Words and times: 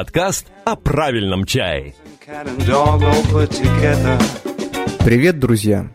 Подкаст 0.00 0.46
о 0.64 0.76
правильном 0.76 1.44
чае. 1.44 1.94
Привет, 5.04 5.38
друзья! 5.38 5.90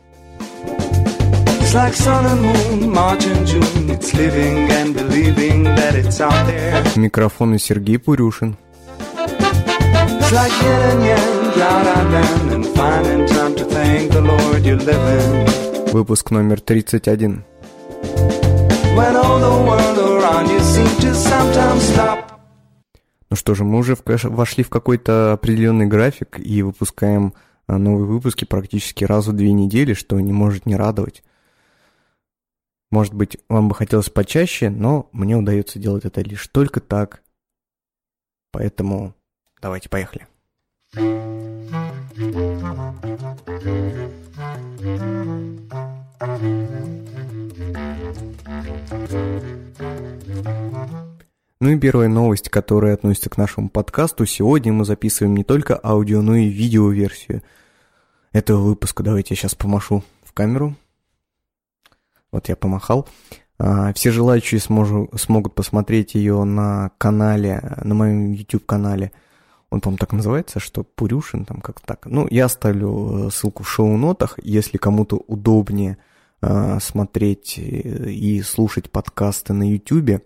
Микрофон 6.95 7.55
и 7.55 7.57
Сергей 7.57 7.97
Пурюшин. 7.97 8.55
Выпуск 15.91 16.29
номер 16.29 16.61
31. 16.61 17.43
Ну 23.29 23.35
что 23.35 23.55
же, 23.55 23.63
мы 23.63 23.79
уже 23.79 23.97
вошли 24.05 24.63
в 24.63 24.69
какой-то 24.69 25.33
определенный 25.33 25.87
график 25.87 26.39
и 26.39 26.61
выпускаем 26.61 27.33
а, 27.67 27.77
новые 27.77 28.05
выпуски 28.05 28.45
практически 28.45 29.03
раз 29.03 29.27
в 29.27 29.33
две 29.33 29.51
недели, 29.51 29.93
что 29.93 30.19
не 30.19 30.31
может 30.31 30.65
не 30.65 30.75
радовать. 30.75 31.23
Может 32.91 33.13
быть, 33.13 33.37
вам 33.49 33.67
бы 33.69 33.75
хотелось 33.75 34.09
почаще, 34.09 34.69
но 34.69 35.09
мне 35.11 35.35
удается 35.35 35.79
делать 35.79 36.05
это 36.05 36.21
лишь 36.21 36.47
только 36.47 36.79
так. 36.79 37.23
Поэтому 38.51 39.15
давайте 39.59 39.89
поехали. 39.89 40.27
Ну 51.65 51.71
и 51.71 51.79
первая 51.79 52.07
новость, 52.07 52.49
которая 52.49 52.93
относится 52.93 53.31
к 53.31 53.37
нашему 53.37 53.69
подкасту. 53.69 54.27
Сегодня 54.27 54.71
мы 54.71 54.85
записываем 54.85 55.35
не 55.35 55.43
только 55.43 55.79
аудио, 55.83 56.21
но 56.21 56.35
и 56.35 56.47
видеоверсию 56.47 57.41
этого 58.31 58.61
выпуска. 58.61 59.01
Давайте 59.01 59.33
я 59.33 59.35
сейчас 59.35 59.55
помашу 59.55 60.03
в 60.23 60.31
камеру. 60.31 60.75
Вот 62.31 62.49
я 62.49 62.55
помахал. 62.55 63.09
А, 63.57 63.91
все 63.93 64.11
желающие 64.11 64.61
сможу, 64.61 65.09
смогут 65.15 65.55
посмотреть 65.55 66.13
ее 66.13 66.43
на 66.43 66.91
канале, 66.99 67.79
на 67.83 67.95
моем 67.95 68.33
YouTube-канале. 68.33 69.11
Он, 69.71 69.81
по-моему, 69.81 69.97
так 69.97 70.13
называется, 70.13 70.59
что 70.59 70.83
Пурюшин, 70.83 71.45
там 71.45 71.61
как 71.61 71.79
так. 71.81 72.05
Ну, 72.05 72.27
я 72.29 72.45
оставлю 72.45 73.25
э, 73.25 73.31
ссылку 73.31 73.63
в 73.63 73.69
шоу-нотах, 73.71 74.37
если 74.43 74.77
кому-то 74.77 75.15
удобнее 75.15 75.97
э, 76.43 76.77
смотреть 76.79 77.57
и 77.57 78.43
слушать 78.43 78.91
подкасты 78.91 79.53
на 79.53 79.67
YouTube 79.67 80.21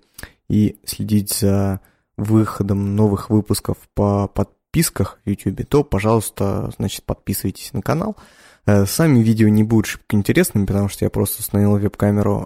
и 0.50 0.80
следить 0.84 1.34
за 1.34 1.80
выходом 2.18 2.96
новых 2.96 3.30
выпусков 3.30 3.78
по 3.94 4.28
подписках 4.28 5.20
в 5.24 5.30
YouTube, 5.30 5.66
то, 5.68 5.84
пожалуйста, 5.84 6.72
значит, 6.78 7.06
подписывайтесь 7.06 7.72
на 7.74 7.82
канал. 7.82 8.18
Э, 8.66 8.86
сами 8.86 9.20
видео 9.20 9.48
не 9.48 9.64
будут 9.64 9.86
шибко 9.86 10.16
интересными, 10.16 10.66
потому 10.66 10.90
что 10.90 11.06
я 11.06 11.10
просто 11.10 11.40
установил 11.40 11.78
веб-камеру 11.78 12.46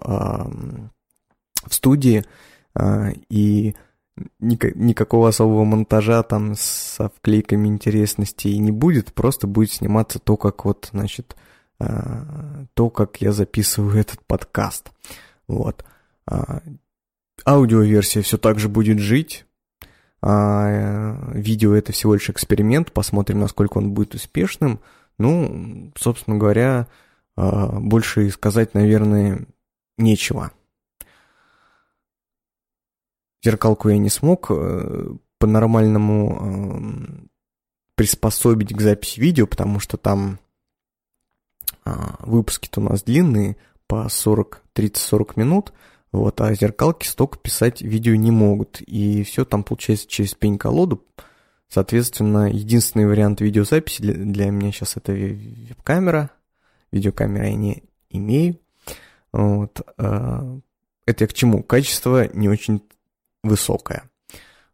в 1.66 1.74
студии, 1.74 2.26
а, 2.76 3.10
и 3.30 3.76
никакого 4.40 5.30
особого 5.30 5.64
монтажа 5.64 6.22
там 6.24 6.54
со 6.56 7.10
вклейками 7.10 7.68
интересностей 7.68 8.58
не 8.60 8.72
будет, 8.72 9.14
просто 9.14 9.48
будет 9.48 9.72
сниматься 9.72 10.20
то, 10.20 10.38
как 10.38 10.66
вот, 10.66 10.90
значит, 10.92 11.36
а, 11.80 12.66
то, 12.74 12.90
как 12.90 13.22
я 13.22 13.32
записываю 13.32 14.00
этот 14.00 14.24
подкаст. 14.26 14.92
Вот. 15.48 15.84
А, 17.46 17.54
аудиоверсия 17.54 18.22
все 18.22 18.38
так 18.38 18.60
же 18.60 18.70
будет 18.70 19.00
жить. 19.00 19.46
А 20.22 21.18
видео 21.34 21.74
это 21.74 21.92
всего 21.92 22.14
лишь 22.14 22.30
эксперимент, 22.30 22.94
посмотрим, 22.94 23.40
насколько 23.40 23.78
он 23.78 23.92
будет 23.92 24.16
успешным. 24.16 24.80
Ну, 25.18 25.92
собственно 25.98 26.38
говоря, 26.38 26.88
больше 27.36 28.30
сказать, 28.30 28.74
наверное, 28.74 29.46
нечего. 29.98 30.52
Зеркалку 33.44 33.90
я 33.90 33.98
не 33.98 34.10
смог 34.10 34.48
э, 34.50 35.16
по-нормальному 35.38 36.40
э, 36.40 37.28
приспособить 37.96 38.74
к 38.74 38.80
записи 38.80 39.20
видео, 39.20 39.46
потому 39.46 39.82
что 39.82 39.98
там 39.98 40.40
а, 41.84 42.16
выпуски-то 42.20 42.80
у 42.80 42.84
нас 42.84 43.04
длинные, 43.04 43.58
по 43.88 44.08
40, 44.08 44.64
30-40 44.74 45.32
минут, 45.36 45.74
вот, 46.14 46.40
а 46.42 46.54
зеркалки 46.54 47.08
столько 47.08 47.40
писать 47.40 47.82
видео 47.82 48.14
не 48.14 48.30
могут. 48.30 48.82
И 48.82 49.24
все 49.24 49.46
там 49.46 49.64
получается 49.64 50.08
через 50.08 50.36
пень-колоду. 50.36 51.04
Соответственно, 51.68 52.52
единственный 52.52 53.08
вариант 53.08 53.42
видеозаписи 53.42 54.00
для, 54.04 54.14
для 54.14 54.52
меня 54.52 54.72
сейчас 54.72 54.96
это 54.96 55.12
веб-камера. 55.12 56.30
Видеокамеры 56.92 57.48
я 57.48 57.56
не 57.56 57.84
имею. 58.12 58.60
Вот. 59.32 59.82
А, 59.98 60.60
это 61.08 61.24
я 61.24 61.28
к 61.28 61.34
чему? 61.34 61.64
Качество 61.64 62.30
не 62.32 62.48
очень 62.48 62.84
высокая. 63.44 64.08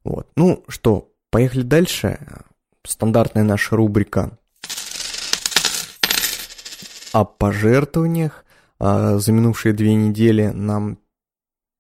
Вот. 0.04 0.28
Ну 0.36 0.66
что, 0.68 1.10
поехали 1.30 1.62
дальше. 1.62 2.20
Стандартная 2.86 3.44
наша 3.44 3.78
рубрика 3.78 4.38
о 7.14 7.24
пожертвованиях. 7.24 8.44
А, 8.78 9.20
за 9.20 9.32
минувшие 9.32 9.74
две 9.74 9.96
недели 9.96 10.48
нам 10.48 10.98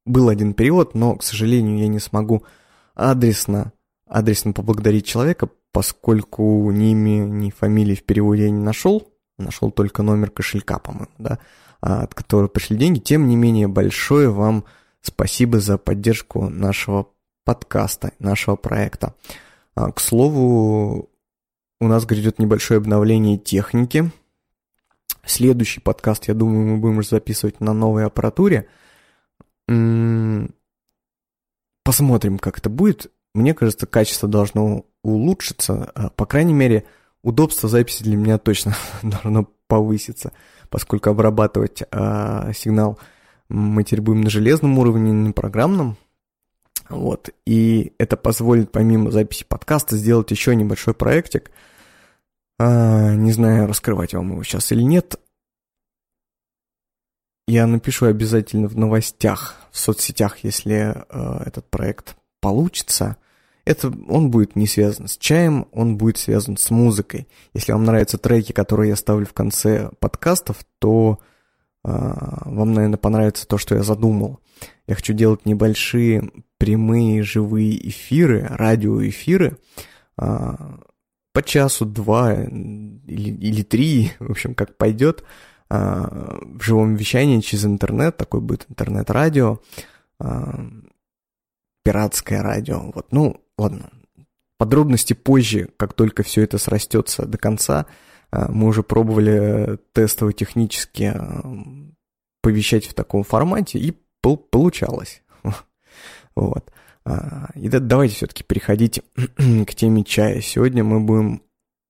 был 0.09 0.29
один 0.29 0.53
перевод, 0.53 0.95
но, 0.95 1.15
к 1.15 1.23
сожалению, 1.23 1.77
я 1.77 1.87
не 1.87 1.99
смогу 1.99 2.43
адресно, 2.95 3.71
адресно 4.07 4.53
поблагодарить 4.53 5.05
человека, 5.05 5.49
поскольку 5.71 6.69
ни 6.71 6.91
имя, 6.91 7.25
ни 7.25 7.49
фамилии 7.51 7.95
в 7.95 8.03
переводе 8.03 8.43
я 8.43 8.49
не 8.49 8.61
нашел. 8.61 9.11
Нашел 9.37 9.71
только 9.71 10.03
номер 10.03 10.31
кошелька, 10.31 10.79
по-моему, 10.79 11.07
да, 11.17 11.39
от 11.79 12.13
которого 12.13 12.49
пришли 12.49 12.75
деньги. 12.75 12.99
Тем 12.99 13.27
не 13.27 13.37
менее, 13.37 13.69
большое 13.69 14.29
вам 14.29 14.65
Спасибо 15.01 15.59
за 15.59 15.77
поддержку 15.77 16.49
нашего 16.49 17.07
подкаста, 17.45 18.11
нашего 18.19 18.55
проекта. 18.55 19.15
А, 19.75 19.91
к 19.91 19.99
слову, 19.99 21.09
у 21.79 21.87
нас 21.87 22.05
грядет 22.05 22.39
небольшое 22.39 22.79
обновление 22.79 23.37
техники. 23.37 24.11
Следующий 25.25 25.79
подкаст, 25.79 26.27
я 26.27 26.33
думаю, 26.33 26.65
мы 26.65 26.77
будем 26.77 27.01
записывать 27.03 27.61
на 27.61 27.73
новой 27.73 28.05
аппаратуре. 28.05 28.67
Посмотрим, 31.83 32.39
как 32.39 32.57
это 32.59 32.69
будет. 32.69 33.11
Мне 33.33 33.53
кажется, 33.53 33.85
качество 33.87 34.27
должно 34.27 34.85
улучшиться. 35.03 35.91
А, 35.95 36.09
по 36.09 36.25
крайней 36.25 36.53
мере, 36.53 36.85
удобство 37.23 37.69
записи 37.69 38.03
для 38.03 38.15
меня 38.15 38.37
точно 38.37 38.75
должно 39.03 39.47
повыситься, 39.67 40.31
поскольку 40.69 41.09
обрабатывать 41.11 41.83
э, 41.91 42.51
сигнал 42.55 42.99
мы 43.49 43.83
теперь 43.83 44.01
будем 44.01 44.21
на 44.21 44.29
железном 44.29 44.77
уровне, 44.77 45.11
не 45.11 45.27
на 45.27 45.33
программном. 45.33 45.97
Вот. 46.87 47.29
И 47.45 47.93
это 47.97 48.17
позволит, 48.17 48.71
помимо 48.71 49.11
записи 49.11 49.45
подкаста, 49.47 49.95
сделать 49.95 50.31
еще 50.31 50.55
небольшой 50.55 50.93
проектик. 50.93 51.51
А, 52.59 53.15
не 53.15 53.31
знаю, 53.31 53.67
раскрывать 53.67 54.13
вам 54.13 54.31
его 54.31 54.43
сейчас 54.43 54.71
или 54.71 54.81
нет. 54.81 55.19
Я 57.49 57.65
напишу 57.65 58.05
обязательно 58.05 58.67
в 58.67 58.77
новостях, 58.77 59.55
в 59.71 59.79
соцсетях, 59.79 60.43
если 60.43 60.93
э, 61.09 61.43
этот 61.47 61.67
проект 61.67 62.15
получится. 62.41 63.17
Это 63.65 63.91
он 64.07 64.29
будет 64.29 64.55
не 64.55 64.67
связан 64.67 65.07
с 65.07 65.17
чаем, 65.17 65.67
он 65.71 65.97
будет 65.97 66.19
связан 66.19 66.57
с 66.57 66.69
музыкой. 66.69 67.27
Если 67.55 67.71
вам 67.71 67.85
нравятся 67.85 68.19
треки, 68.19 68.51
которые 68.51 68.89
я 68.89 68.95
ставлю 68.95 69.25
в 69.25 69.33
конце 69.33 69.89
подкастов, 69.99 70.57
то 70.77 71.17
а, 71.83 72.43
вам, 72.45 72.73
наверное, 72.73 72.97
понравится 72.97 73.47
то, 73.47 73.57
что 73.57 73.73
я 73.73 73.81
задумал. 73.81 74.39
Я 74.85 74.93
хочу 74.93 75.13
делать 75.13 75.47
небольшие 75.47 76.31
прямые 76.59 77.23
живые 77.23 77.89
эфиры, 77.89 78.45
радиоэфиры, 78.47 79.57
а, 80.17 80.77
по 81.33 81.41
часу, 81.41 81.87
два 81.87 82.35
или, 82.35 83.31
или 83.31 83.63
три, 83.63 84.11
в 84.19 84.29
общем, 84.29 84.53
как 84.53 84.77
пойдет, 84.77 85.23
в 85.69 86.61
живом 86.61 86.95
вещании 86.95 87.41
через 87.41 87.65
интернет, 87.65 88.17
такой 88.17 88.41
будет 88.41 88.65
интернет-радио, 88.69 89.59
пиратское 91.83 92.41
радио, 92.41 92.91
вот, 92.91 93.11
ну, 93.11 93.41
ладно, 93.57 93.91
подробности 94.59 95.13
позже, 95.13 95.69
как 95.77 95.93
только 95.93 96.21
все 96.21 96.43
это 96.43 96.57
срастется 96.57 97.25
до 97.25 97.37
конца, 97.37 97.87
а, 98.29 98.51
мы 98.51 98.67
уже 98.67 98.83
пробовали 98.83 99.79
тестово 99.93 100.33
технически 100.33 101.13
а, 101.15 101.41
повещать 102.41 102.85
в 102.85 102.93
таком 102.93 103.23
формате, 103.23 103.79
и 103.79 103.97
получалось. 104.21 105.23
Вот. 106.35 106.71
И 107.55 107.67
давайте 107.69 108.15
все-таки 108.15 108.43
переходить 108.43 109.01
к 109.15 109.75
теме 109.75 110.03
чая. 110.03 110.41
Сегодня 110.41 110.83
мы 110.83 110.99
будем 111.01 111.41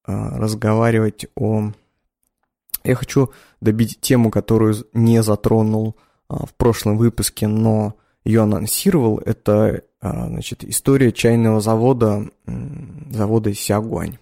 разговаривать 0.06 1.28
о... 1.36 1.72
Я 2.90 2.96
хочу 2.96 3.32
добить 3.62 4.00
тему, 4.02 4.32
которую 4.32 4.76
не 4.94 5.22
затронул 5.24 5.96
в 6.28 6.54
прошлом 6.56 6.98
выпуске, 6.98 7.48
но 7.48 7.96
ее 8.24 8.42
анонсировал. 8.42 9.20
Это 9.20 9.84
а, 10.02 10.28
значит, 10.28 10.64
история 10.64 11.12
чайного 11.12 11.60
завода, 11.62 12.30
завода 13.12 13.54
Сягуань. 13.54 14.18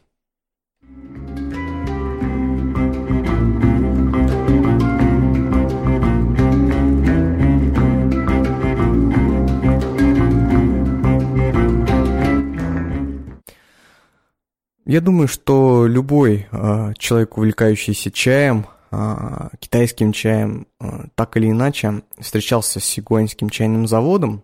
Я 14.87 15.01
думаю, 15.01 15.27
что 15.27 15.85
любой 15.85 16.47
э, 16.49 16.93
человек, 16.97 17.37
увлекающийся 17.37 18.09
чаем, 18.09 18.67
э, 18.89 19.49
китайским 19.59 20.13
чаем, 20.13 20.65
э, 20.79 21.07
так 21.13 21.35
или 21.35 21.51
иначе 21.51 22.03
встречался 22.17 22.79
с 22.79 22.85
сигуаньским 22.85 23.49
чайным 23.49 23.85
заводом, 23.85 24.43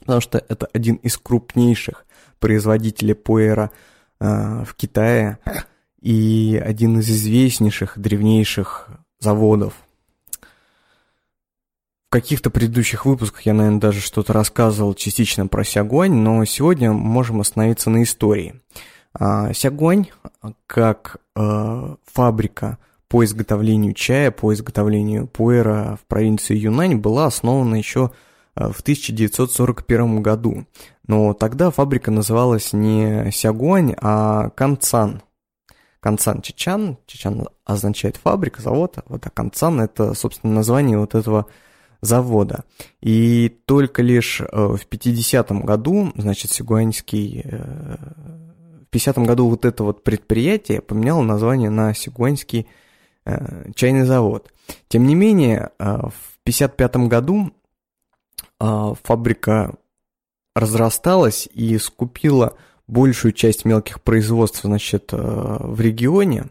потому 0.00 0.20
что 0.20 0.44
это 0.46 0.68
один 0.74 0.96
из 0.96 1.16
крупнейших 1.16 2.04
производителей 2.38 3.14
пуэра 3.14 3.70
э, 4.20 4.64
в 4.66 4.74
Китае 4.74 5.38
и 6.02 6.62
один 6.62 6.98
из 6.98 7.08
известнейших, 7.08 7.98
древнейших 7.98 8.90
заводов. 9.20 9.72
В 12.08 12.10
каких-то 12.10 12.50
предыдущих 12.50 13.06
выпусках 13.06 13.46
я, 13.46 13.54
наверное, 13.54 13.80
даже 13.80 14.02
что-то 14.02 14.34
рассказывал 14.34 14.92
частично 14.92 15.46
про 15.46 15.64
Сягуань, 15.64 16.12
но 16.12 16.44
сегодня 16.44 16.92
можем 16.92 17.40
остановиться 17.40 17.88
на 17.88 18.02
истории– 18.02 18.60
Сягуань, 19.18 20.08
как 20.66 21.18
э, 21.36 21.96
фабрика 22.04 22.78
по 23.08 23.24
изготовлению 23.24 23.92
чая, 23.92 24.30
по 24.30 24.54
изготовлению 24.54 25.26
пуэра 25.26 25.98
в 26.00 26.06
провинции 26.06 26.56
Юнань, 26.56 26.96
была 26.96 27.26
основана 27.26 27.74
еще 27.74 28.10
э, 28.56 28.70
в 28.72 28.80
1941 28.80 30.22
году. 30.22 30.64
Но 31.06 31.34
тогда 31.34 31.70
фабрика 31.70 32.10
называлась 32.10 32.72
не 32.72 33.30
Сягуань, 33.30 33.94
а 34.00 34.50
Канцан. 34.50 35.22
Канцан 36.00 36.40
Чичан, 36.42 36.98
Чичан 37.06 37.48
означает 37.64 38.16
фабрика, 38.16 38.60
завод, 38.60 38.96
вот, 39.06 39.24
а 39.26 39.30
Канцан 39.30 39.80
это, 39.80 40.14
собственно, 40.14 40.54
название 40.54 40.98
вот 40.98 41.14
этого 41.14 41.46
завода. 42.00 42.64
И 43.00 43.48
только 43.66 44.02
лишь 44.02 44.40
э, 44.40 44.46
в 44.50 44.80
50-м 44.88 45.66
году, 45.66 46.12
значит, 46.16 46.50
Сигуаньский 46.50 47.44
50 48.92 49.18
году 49.18 49.48
вот 49.48 49.64
это 49.64 49.82
вот 49.82 50.04
предприятие 50.04 50.82
поменяло 50.82 51.22
название 51.22 51.70
на 51.70 51.94
Сигуаньский 51.94 52.68
э, 53.24 53.72
чайный 53.74 54.04
завод. 54.04 54.52
Тем 54.88 55.06
не 55.06 55.14
менее, 55.14 55.70
э, 55.78 55.96
в 55.96 56.38
55 56.44 56.96
году 57.08 57.52
э, 58.60 58.94
фабрика 59.02 59.74
разрасталась 60.54 61.48
и 61.54 61.78
скупила 61.78 62.56
большую 62.86 63.32
часть 63.32 63.64
мелких 63.64 64.02
производств, 64.02 64.60
значит, 64.62 65.12
э, 65.12 65.16
в 65.16 65.80
регионе 65.80 66.44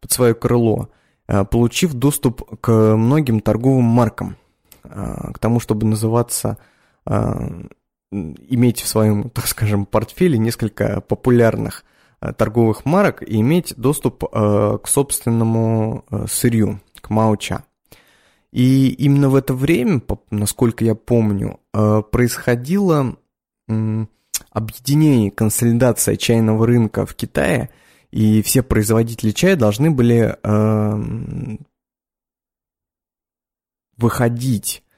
под 0.00 0.12
свое 0.12 0.34
крыло, 0.34 0.90
э, 1.26 1.44
получив 1.44 1.94
доступ 1.94 2.60
к 2.60 2.70
многим 2.96 3.40
торговым 3.40 3.84
маркам, 3.84 4.36
э, 4.84 5.32
к 5.34 5.40
тому, 5.40 5.58
чтобы 5.58 5.88
называться 5.88 6.56
э, 7.06 7.64
иметь 8.12 8.80
в 8.80 8.88
своем, 8.88 9.30
так 9.34 9.46
скажем, 9.46 9.86
портфеле 9.86 10.38
несколько 10.38 11.00
популярных 11.00 11.84
э, 12.20 12.32
торговых 12.32 12.84
марок 12.84 13.22
и 13.22 13.40
иметь 13.40 13.74
доступ 13.76 14.24
э, 14.24 14.78
к 14.82 14.88
собственному 14.88 16.04
э, 16.10 16.26
сырью, 16.28 16.80
к 17.00 17.10
мауча. 17.10 17.64
И 18.52 18.88
именно 18.88 19.28
в 19.28 19.36
это 19.36 19.54
время, 19.54 20.02
насколько 20.30 20.84
я 20.84 20.96
помню, 20.96 21.60
происходило 21.70 23.16
объединение, 24.50 25.30
консолидация 25.30 26.16
чайного 26.16 26.66
рынка 26.66 27.06
в 27.06 27.14
Китае, 27.14 27.70
и 28.10 28.42
все 28.42 28.64
производители 28.64 29.30
чая 29.30 29.54
должны 29.54 29.92
были 29.92 30.36
выходить 33.96 34.82
а, 34.84 34.89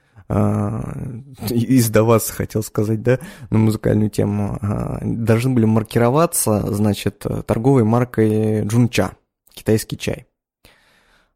издаваться, 1.50 2.32
хотел 2.32 2.62
сказать, 2.62 3.02
да, 3.02 3.19
на 3.50 3.58
музыкальную 3.58 4.11
тему, 4.11 4.58
а, 4.61 4.99
должны 5.02 5.50
были 5.50 5.64
маркироваться, 5.64 6.73
значит, 6.73 7.25
торговой 7.46 7.84
маркой 7.84 8.64
Джунча, 8.64 9.12
китайский 9.52 9.99
чай. 9.99 10.26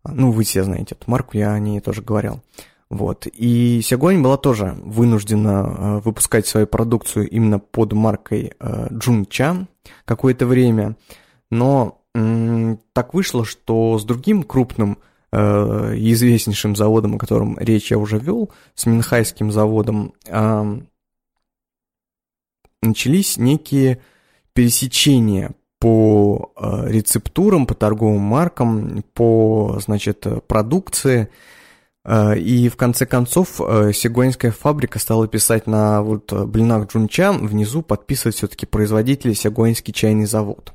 Ну, 0.05 0.31
вы 0.31 0.45
все 0.45 0.63
знаете 0.63 0.95
эту 0.95 1.11
марку, 1.11 1.37
я 1.37 1.53
о 1.53 1.59
ней 1.59 1.81
тоже 1.81 2.03
говорил. 2.03 2.41
Вот. 2.89 3.27
И 3.27 3.81
Сягуань 3.83 4.23
была 4.23 4.37
тоже 4.37 4.77
вынуждена 4.79 5.61
а, 5.61 6.01
выпускать 6.01 6.47
свою 6.47 6.67
продукцию 6.67 7.29
именно 7.29 7.59
под 7.59 7.93
маркой 7.93 8.53
Джунча 8.93 9.67
какое-то 10.05 10.47
время. 10.47 10.97
Но 11.51 12.01
так 12.93 13.13
вышло, 13.13 13.45
что 13.45 13.99
с 13.99 14.05
другим 14.05 14.43
крупным 14.43 14.99
Э, 15.33 15.93
известнейшим 15.97 16.77
заводом, 16.77 17.17
о 17.17 17.19
котором 17.19 17.59
речь 17.59 17.91
я 17.91 17.99
уже 17.99 18.19
вел, 18.19 18.51
с 18.75 18.87
Минхайским 18.87 19.51
заводом, 19.51 20.15
начались 22.81 23.37
некие 23.37 24.01
пересечения 24.53 25.53
по 25.81 26.53
э, 26.57 26.91
рецептурам, 26.91 27.67
по 27.67 27.75
торговым 27.75 28.21
маркам, 28.21 29.03
по, 29.15 29.79
значит, 29.83 30.27
продукции. 30.47 31.29
Э, 32.05 32.39
и 32.39 32.69
в 32.69 32.77
конце 32.77 33.05
концов 33.05 33.57
Сигуанская 33.57 34.53
фабрика 34.53 35.01
стала 35.01 35.27
писать 35.27 35.67
на 35.67 36.03
вот 36.03 36.33
блинах 36.33 36.87
Джунча, 36.87 37.33
внизу 37.33 37.83
подписывать 37.83 38.37
все-таки 38.37 38.65
производитель 38.65 39.35
Сигуанский 39.35 39.93
чайный 39.93 40.27
завод. 40.27 40.73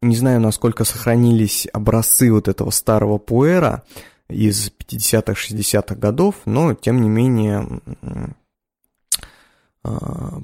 Не 0.00 0.14
знаю, 0.14 0.40
насколько 0.40 0.84
сохранились 0.84 1.66
образцы 1.72 2.32
вот 2.32 2.46
этого 2.46 2.70
старого 2.70 3.18
пуэра 3.18 3.82
из 4.28 4.70
50-х, 4.70 5.32
60-х 5.32 5.96
годов, 5.96 6.36
но, 6.44 6.74
тем 6.74 7.00
не 7.00 7.08
менее, 7.08 7.80
а, 9.82 10.40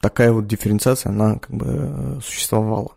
такая 0.00 0.32
вот 0.32 0.48
дифференциация, 0.48 1.10
она 1.10 1.38
как 1.38 1.54
бы 1.54 2.20
существовала. 2.24 2.96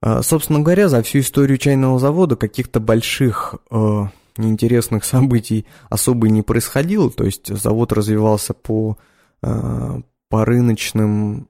А, 0.00 0.22
собственно 0.22 0.60
говоря, 0.60 0.88
за 0.88 1.02
всю 1.02 1.18
историю 1.18 1.58
чайного 1.58 1.98
завода 1.98 2.36
каких-то 2.36 2.80
больших 2.80 3.56
а, 3.70 4.10
неинтересных 4.38 5.04
событий 5.04 5.66
особо 5.90 6.28
и 6.28 6.30
не 6.30 6.40
происходило, 6.40 7.10
то 7.10 7.24
есть 7.24 7.54
завод 7.54 7.92
развивался 7.92 8.54
по, 8.54 8.96
по 9.42 10.44
рыночным 10.44 11.48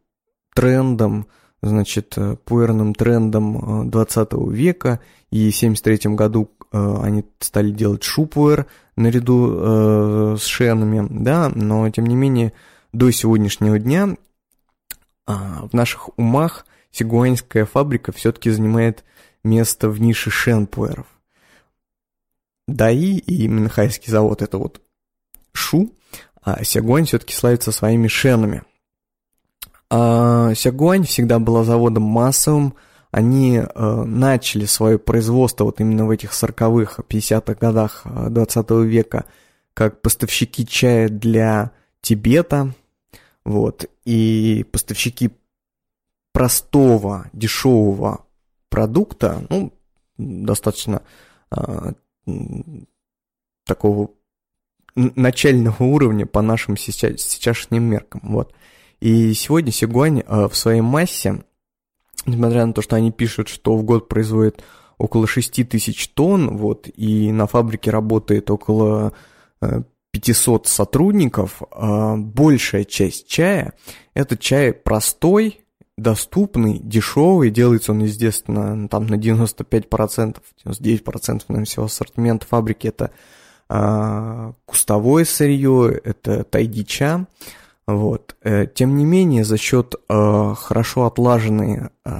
трендам, 0.53 1.29
значит, 1.63 2.15
э, 2.17 2.37
пуэрным 2.45 2.95
трендом 2.95 3.91
20 3.91 4.29
э, 4.33 4.37
века, 4.51 5.01
и 5.31 5.51
в 5.51 5.57
1973 5.57 6.15
году 6.15 6.51
э, 6.73 6.97
они 7.03 7.25
стали 7.39 7.71
делать 7.71 8.03
шупуэр 8.03 8.67
наряду 8.97 10.37
с 10.37 10.45
шенами, 10.45 11.07
да, 11.09 11.49
но 11.55 11.89
тем 11.89 12.05
не 12.05 12.15
менее 12.15 12.53
до 12.93 13.11
сегодняшнего 13.11 13.79
дня 13.79 14.17
а, 15.27 15.67
в 15.69 15.73
наших 15.73 16.11
умах 16.19 16.67
сигуаньская 16.91 17.65
фабрика 17.65 18.13
все-таки 18.13 18.51
занимает 18.51 19.05
место 19.43 19.89
в 19.89 19.99
нише 19.99 20.29
шенпуэров. 20.29 21.07
ДАИ 22.69 23.17
и 23.17 23.49
Минхайский 23.49 24.11
завод 24.11 24.43
это 24.43 24.59
вот 24.59 24.83
шу, 25.53 25.95
а 26.43 26.63
Сягуань 26.63 27.07
все-таки 27.07 27.33
славится 27.33 27.73
своими 27.73 28.07
шенами– 28.07 28.63
а, 29.91 30.55
Сягуань 30.55 31.05
всегда 31.05 31.39
была 31.39 31.65
заводом 31.65 32.05
массовым, 32.05 32.75
они 33.11 33.57
э, 33.57 34.05
начали 34.05 34.65
свое 34.65 34.99
производство 34.99 35.65
вот 35.65 35.81
именно 35.81 36.07
в 36.07 36.11
этих 36.11 36.31
40-х, 36.31 37.03
50-х 37.09 37.55
годах 37.55 38.03
20 38.05 38.71
э, 38.71 38.83
века 38.85 39.25
как 39.75 40.01
поставщики 40.01 40.65
чая 40.65 41.09
для 41.09 41.73
Тибета, 42.03 42.73
вот, 43.45 43.87
и 44.05 44.65
поставщики 44.71 45.31
простого, 46.33 47.29
дешевого 47.33 48.27
продукта, 48.69 49.45
ну, 49.51 49.73
достаточно 50.17 51.03
э, 51.51 51.93
такого 53.65 54.11
начального 54.95 55.83
уровня 55.83 56.27
по 56.27 56.43
нашим 56.43 56.77
сейчас, 56.77 57.23
сейчасшним 57.23 57.83
меркам, 57.83 58.21
вот. 58.25 58.55
И 59.01 59.33
сегодня 59.33 59.73
Сигуань 59.73 60.23
э, 60.27 60.49
в 60.49 60.55
своей 60.55 60.83
массе, 60.83 61.43
несмотря 62.27 62.67
на 62.67 62.75
то, 62.75 62.83
что 62.83 62.97
они 62.97 63.11
пишут, 63.11 63.49
что 63.49 63.77
в 63.77 63.83
год 63.83 64.09
производит 64.09 64.63
около 64.99 65.27
6 65.27 65.67
тысяч 65.69 66.09
тонн, 66.09 66.59
вот, 66.59 66.89
и 66.95 67.33
на 67.33 67.47
фабрике 67.47 67.91
работает 67.91 68.51
около 68.51 69.15
500 70.11 70.67
э, 70.67 70.69
сотрудников, 70.69 71.63
э, 71.63 72.17
большая 72.17 72.85
часть 72.85 73.27
чая– 73.27 73.73
это 74.15 74.37
чай 74.37 74.75
простой, 74.75 75.61
доступный, 75.97 76.79
дешевый, 76.79 77.51
делается 77.51 77.93
он, 77.93 78.01
естественно, 78.01 78.87
там 78.89 79.07
на 79.07 79.15
95%, 79.15 80.37
99% 80.67 81.43
наверное, 81.49 81.65
всего 81.65 81.87
ассортимента 81.87 82.47
фабрики– 82.47 82.87
это 82.89 83.13
э, 83.71 84.53
кустовое 84.67 85.25
сырье, 85.25 85.99
это 86.05 86.45
тайдича. 86.45 87.27
Вот. 87.95 88.37
Э, 88.43 88.67
тем 88.67 88.97
не 88.97 89.05
менее, 89.05 89.45
за 89.45 89.57
счет 89.57 89.95
э, 89.95 90.55
хорошо 90.57 91.07
отлаженной 91.07 91.91
э, 92.05 92.13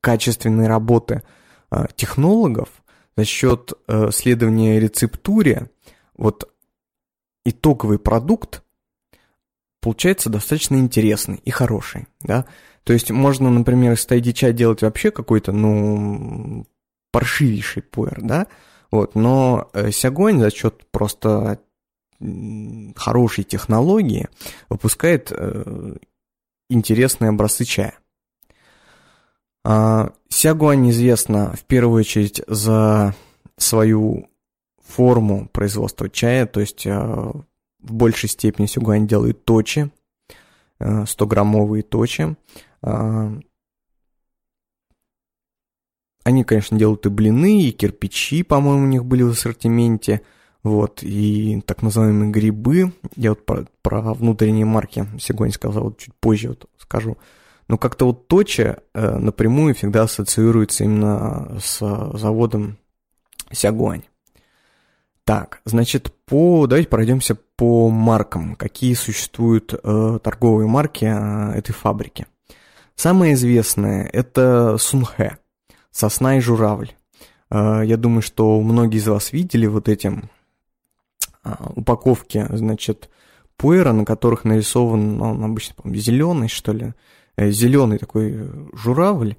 качественной 0.00 0.66
работы 0.66 1.22
э, 1.70 1.86
технологов, 1.96 2.68
за 3.16 3.24
счет 3.24 3.72
э, 3.86 4.10
следования 4.10 4.80
рецептуре, 4.80 5.70
вот 6.16 6.50
итоговый 7.44 7.98
продукт 7.98 8.62
получается 9.80 10.30
достаточно 10.30 10.76
интересный 10.76 11.40
и 11.44 11.50
хороший, 11.50 12.06
да. 12.22 12.46
То 12.84 12.92
есть 12.92 13.10
можно, 13.10 13.50
например, 13.50 13.92
из 13.92 14.04
тайдича 14.04 14.52
делать 14.52 14.82
вообще 14.82 15.10
какой-то, 15.10 15.52
ну, 15.52 16.66
паршивейший 17.12 17.82
пуэр, 17.82 18.20
да, 18.22 18.46
вот, 18.90 19.14
но 19.14 19.68
э, 19.72 19.90
Сягонь 19.90 20.40
за 20.40 20.50
счет 20.50 20.86
просто 20.90 21.58
хорошей 22.96 23.44
технологии 23.44 24.28
выпускает 24.68 25.30
э, 25.30 25.96
интересные 26.68 27.30
образцы 27.30 27.64
чая. 27.64 27.98
А, 29.64 30.12
Сягуань 30.28 30.90
известна 30.90 31.52
в 31.52 31.64
первую 31.64 32.00
очередь 32.00 32.42
за 32.46 33.14
свою 33.56 34.28
форму 34.82 35.48
производства 35.48 36.08
чая, 36.10 36.46
то 36.46 36.60
есть 36.60 36.86
э, 36.86 36.92
в 36.92 37.92
большей 37.92 38.28
степени 38.28 38.66
Сягуань 38.66 39.06
делает 39.06 39.44
точи, 39.44 39.90
100-граммовые 40.80 41.82
точи. 41.82 42.36
А, 42.82 43.32
они, 46.24 46.42
конечно, 46.44 46.78
делают 46.78 47.04
и 47.06 47.10
блины, 47.10 47.62
и 47.62 47.72
кирпичи, 47.72 48.42
по-моему, 48.42 48.84
у 48.84 48.88
них 48.88 49.04
были 49.04 49.22
в 49.22 49.30
ассортименте– 49.30 50.22
вот, 50.64 51.02
и 51.02 51.62
так 51.66 51.82
называемые 51.82 52.30
грибы, 52.30 52.92
я 53.16 53.30
вот 53.30 53.44
про, 53.44 53.66
про 53.82 54.14
внутренние 54.14 54.64
марки 54.64 55.06
Сегонь 55.20 55.52
сказал, 55.52 55.84
вот 55.84 55.98
чуть 55.98 56.14
позже 56.14 56.48
вот 56.48 56.68
скажу. 56.78 57.18
Но 57.68 57.76
как-то 57.76 58.06
вот 58.06 58.28
Точа 58.28 58.78
э, 58.94 59.18
напрямую 59.18 59.74
всегда 59.74 60.02
ассоциируется 60.02 60.84
именно 60.84 61.58
с 61.62 61.78
заводом 62.14 62.78
Сягуань. 63.52 64.04
Так, 65.24 65.60
значит, 65.64 66.12
по, 66.26 66.66
давайте 66.66 66.88
пройдемся 66.88 67.36
по 67.56 67.90
маркам. 67.90 68.56
Какие 68.56 68.94
существуют 68.94 69.74
э, 69.74 70.18
торговые 70.22 70.66
марки 70.66 71.04
э, 71.04 71.58
этой 71.58 71.72
фабрики? 71.72 72.26
Самое 72.94 73.34
известное– 73.34 74.08
это 74.12 74.76
Сунхэ, 74.78 75.38
сосна 75.90 76.38
и 76.38 76.40
журавль. 76.40 76.92
Э, 77.50 77.82
я 77.84 77.96
думаю, 77.96 78.22
что 78.22 78.60
многие 78.60 78.98
из 78.98 79.08
вас 79.08 79.32
видели 79.32 79.66
вот 79.66 79.88
этим 79.88 80.30
упаковки, 81.74 82.46
значит, 82.50 83.10
пуэра, 83.56 83.92
на 83.92 84.04
которых 84.04 84.44
нарисован, 84.44 85.16
ну, 85.16 85.30
он 85.30 85.44
обычно, 85.44 85.74
по 85.76 85.94
зеленый, 85.94 86.48
что 86.48 86.72
ли, 86.72 86.94
э, 87.36 87.50
зеленый 87.50 87.98
такой 87.98 88.50
журавль, 88.72 89.36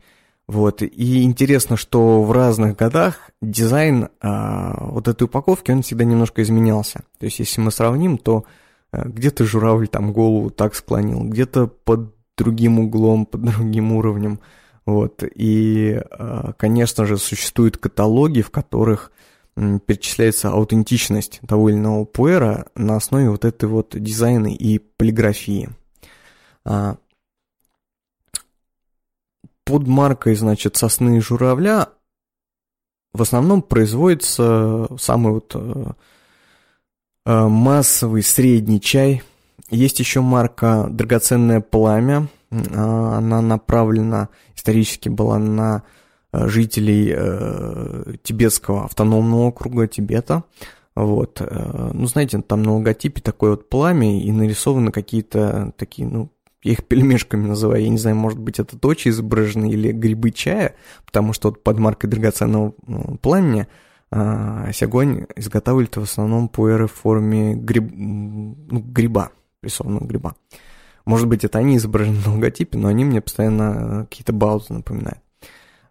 вот, 0.48 0.84
и 0.84 1.24
интересно, 1.24 1.76
что 1.76 2.22
в 2.22 2.32
разных 2.32 2.76
годах 2.76 3.32
дизайн 3.42 4.10
а, 4.22 4.78
вот 4.92 5.08
этой 5.08 5.24
упаковки, 5.24 5.72
он 5.72 5.82
всегда 5.82 6.04
немножко 6.06 6.44
изменялся. 6.44 7.04
То 7.18 7.26
есть, 7.26 7.40
если 7.40 7.62
мы 7.62 7.72
сравним, 7.72 8.20
то 8.20 8.46
а, 8.92 9.08
где-то 9.08 9.44
журавль 9.44 9.88
там 9.88 10.14
голову 10.14 10.52
так 10.52 10.76
склонил, 10.76 11.24
где-то 11.24 11.66
под 11.66 12.14
другим 12.38 12.80
углом, 12.80 13.26
под 13.26 13.42
другим 13.42 13.92
уровнем, 13.94 14.40
вот, 14.86 15.24
и, 15.24 16.00
а, 16.12 16.54
конечно 16.58 17.06
же, 17.06 17.18
существуют 17.18 17.78
каталоги, 17.78 18.42
в 18.42 18.52
которых 18.52 19.12
перечисляется 19.56 20.50
аутентичность 20.50 21.40
того 21.48 21.70
или 21.70 21.78
иного 21.78 22.04
пуэра 22.06 22.68
на 22.76 22.98
основе 22.98 23.30
вот 23.30 23.46
этой 23.46 23.70
вот 23.70 23.92
дизайна 23.94 24.48
и 24.48 24.80
полиграфии. 24.80 25.70
А, 26.66 26.98
под 29.64 29.88
маркой, 29.88 30.36
значит, 30.36 30.76
сосны 30.76 31.18
и 31.18 31.22
журавля 31.22 31.90
в 33.14 33.22
основном 33.22 33.62
производится 33.62 34.88
самый 34.98 35.34
вот 35.34 35.52
э, 35.56 35.86
э, 37.26 37.48
массовый 37.48 38.22
средний 38.22 38.82
чай. 38.82 39.24
Есть 39.70 40.00
еще 40.00 40.20
марка 40.20 40.88
«Драгоценное 40.90 41.62
пламя». 41.62 42.28
А, 42.52 43.18
она 43.18 43.42
направлена, 43.42 44.30
исторически 44.56 45.08
была 45.08 45.40
на 45.40 45.84
жителей 46.48 47.14
э, 47.16 48.16
тибетского 48.24 48.86
автономного 48.86 49.48
округа 49.48 49.88
Тибета. 49.88 50.44
Вот. 50.96 51.42
Э, 51.42 51.92
ну, 51.94 52.08
знаете, 52.08 52.42
там 52.42 52.64
на 52.64 52.76
логотипе 52.76 53.22
такое 53.22 53.52
вот 53.52 53.70
пламя 53.70 54.22
и 54.22 54.32
нарисованы 54.32 54.92
какие-то 54.92 55.74
такие, 55.78 56.08
ну, 56.08 56.30
я 56.64 56.72
их 56.72 56.84
пельмешками 56.86 57.48
называю, 57.48 57.84
я 57.84 57.90
не 57.90 58.00
знаю, 58.00 58.16
может 58.16 58.40
быть, 58.40 58.60
это 58.60 58.78
точи 58.78 59.10
изображены 59.10 59.70
или 59.70 59.92
грибы 59.92 60.32
чая, 60.32 60.74
потому 61.06 61.32
что 61.32 61.50
вот 61.50 61.64
под 61.64 61.78
маркой 61.78 62.10
драгоценного 62.10 62.74
ну, 62.88 63.20
пламени 63.22 63.68
а, 64.10 64.72
Сягонь 64.74 65.28
изготавливает 65.36 65.96
в 65.96 66.02
основном 66.02 66.50
пуэры 66.50 66.88
в 66.88 66.94
форме 66.94 67.54
гриб, 67.54 67.92
ну, 67.94 68.80
гриба, 68.80 69.30
рисованного 69.62 70.06
гриба. 70.06 70.36
Может 71.06 71.28
быть, 71.28 71.44
это 71.44 71.60
они 71.60 71.78
изображены 71.78 72.18
на 72.26 72.34
логотипе, 72.34 72.80
но 72.80 72.88
они 72.88 73.06
мне 73.06 73.22
постоянно 73.22 74.08
какие-то 74.10 74.34
баузы 74.34 74.74
напоминают. 74.74 75.20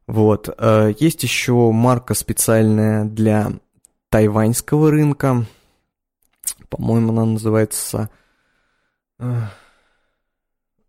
Вот. 0.06 0.48
Э, 0.58 0.92
есть 0.98 1.22
еще 1.22 1.70
марка 1.72 2.14
специальная 2.14 3.04
для 3.04 3.52
тайваньского 4.10 4.90
рынка. 4.90 5.46
По-моему, 6.68 7.12
она 7.12 7.24
называется 7.24 8.10
э, 9.18 9.42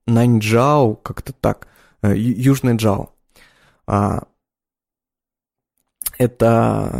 Наньчжао, 0.05 0.95
как-то 0.95 1.33
так. 1.33 1.67
Э, 2.01 2.13
Южный 2.15 2.75
Джао. 2.75 3.13
А, 3.87 4.23
это 6.17 6.91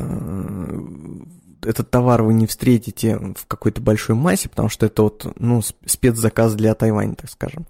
этот 1.66 1.90
товар 1.90 2.22
вы 2.22 2.34
не 2.34 2.46
встретите 2.48 3.18
в 3.18 3.48
какой-то 3.48 3.82
большой 3.82 4.16
массе, 4.16 4.50
потому 4.50 4.70
что 4.70 4.86
это 4.86 5.04
вот, 5.04 5.34
ну, 5.40 5.62
спецзаказ 5.86 6.54
для 6.54 6.76
Тайваня, 6.76 7.16
так 7.16 7.30
скажем. 7.30 7.66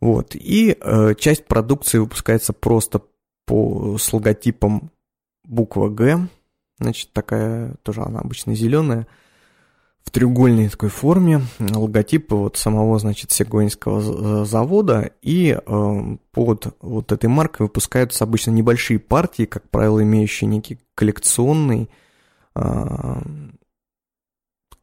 Вот. 0.00 0.34
И 0.34 0.76
э, 0.80 1.14
часть 1.18 1.46
продукции 1.46 1.98
выпускается 1.98 2.52
просто 2.52 3.02
по, 3.46 3.96
с 3.98 4.12
логотипом 4.12 4.90
буква 5.44 5.88
Г, 5.88 6.28
значит, 6.78 7.12
такая, 7.12 7.74
тоже 7.82 8.02
она 8.02 8.20
обычно 8.20 8.54
зеленая, 8.54 9.06
в 10.04 10.10
треугольной 10.10 10.68
такой 10.68 10.90
форме, 10.90 11.40
логотип 11.58 12.32
вот 12.32 12.56
самого, 12.56 12.98
значит, 12.98 13.32
Сегонского 13.32 14.44
завода, 14.44 15.10
и 15.22 15.58
э, 15.58 16.16
под 16.30 16.76
вот 16.80 17.10
этой 17.10 17.26
маркой 17.26 17.66
выпускаются 17.66 18.24
обычно 18.24 18.50
небольшие 18.50 18.98
партии, 18.98 19.44
как 19.46 19.68
правило, 19.70 20.02
имеющие 20.02 20.48
некий 20.48 20.78
коллекционный, 20.94 21.88
э, 22.54 23.22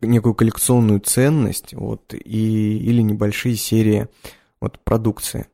некую 0.01 0.33
коллекционную 0.33 0.99
ценность, 1.01 1.73
вот, 1.75 2.13
и, 2.15 2.77
или 2.79 3.01
небольшие 3.01 3.55
серии 3.55 4.07
вот, 4.59 4.79
продукции. 4.79 5.45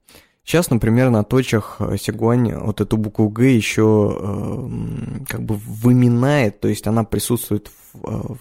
Сейчас, 0.47 0.69
например, 0.69 1.09
на 1.09 1.25
точах 1.25 1.75
э, 1.79 1.97
Сигуань 1.97 2.55
вот 2.55 2.79
эту 2.79 2.95
букву 2.95 3.27
Г 3.27 3.51
еще 3.51 4.17
э, 4.17 5.25
как 5.27 5.43
бы 5.43 5.55
выминает, 5.55 6.61
то 6.61 6.69
есть 6.69 6.87
она 6.87 7.03
присутствует 7.03 7.69
в, 7.91 7.97
э, 8.05 8.33
в 8.35 8.39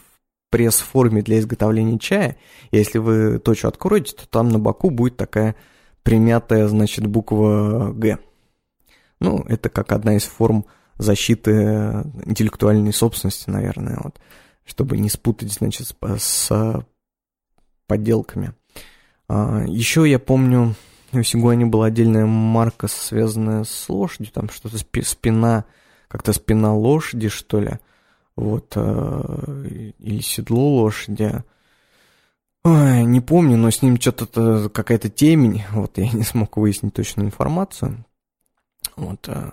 пресс-форме 0.50 1.22
для 1.22 1.40
изготовления 1.40 1.98
чая. 1.98 2.36
Если 2.70 2.98
вы 2.98 3.40
точку 3.40 3.66
откроете, 3.66 4.14
то 4.14 4.28
там 4.28 4.50
на 4.50 4.60
боку 4.60 4.90
будет 4.90 5.16
такая 5.16 5.56
примятая, 6.04 6.68
значит, 6.68 7.04
буква 7.08 7.92
Г. 7.92 8.20
Ну, 9.18 9.44
это 9.48 9.68
как 9.68 9.90
одна 9.90 10.14
из 10.14 10.22
форм 10.22 10.64
защиты 10.98 12.04
интеллектуальной 12.24 12.92
собственности, 12.92 13.50
наверное, 13.50 13.98
вот, 14.00 14.20
чтобы 14.64 14.96
не 14.96 15.08
спутать, 15.08 15.52
значит, 15.52 15.88
с, 15.88 15.96
с 16.20 16.86
подделками. 17.88 18.52
А, 19.26 19.64
еще 19.66 20.08
я 20.08 20.20
помню, 20.20 20.76
у 21.12 21.22
Сигуани 21.22 21.64
была 21.64 21.86
отдельная 21.86 22.26
марка, 22.26 22.88
связанная 22.88 23.64
с 23.64 23.88
лошадью, 23.88 24.32
там 24.32 24.50
что-то 24.50 24.78
спина, 24.78 25.64
как-то 26.08 26.32
спина 26.32 26.74
лошади, 26.74 27.28
что 27.28 27.60
ли, 27.60 27.78
вот, 28.36 28.72
э, 28.76 29.90
или 29.98 30.20
седло 30.20 30.82
лошади. 30.82 31.42
Ой, 32.64 33.04
не 33.04 33.20
помню, 33.20 33.56
но 33.56 33.70
с 33.70 33.82
ним 33.82 34.00
что-то 34.00 34.68
какая-то 34.68 35.08
темень, 35.08 35.64
вот, 35.70 35.98
я 35.98 36.10
не 36.10 36.24
смог 36.24 36.56
выяснить 36.56 36.94
точную 36.94 37.28
информацию. 37.28 38.04
Вот, 38.96 39.28
э, 39.28 39.50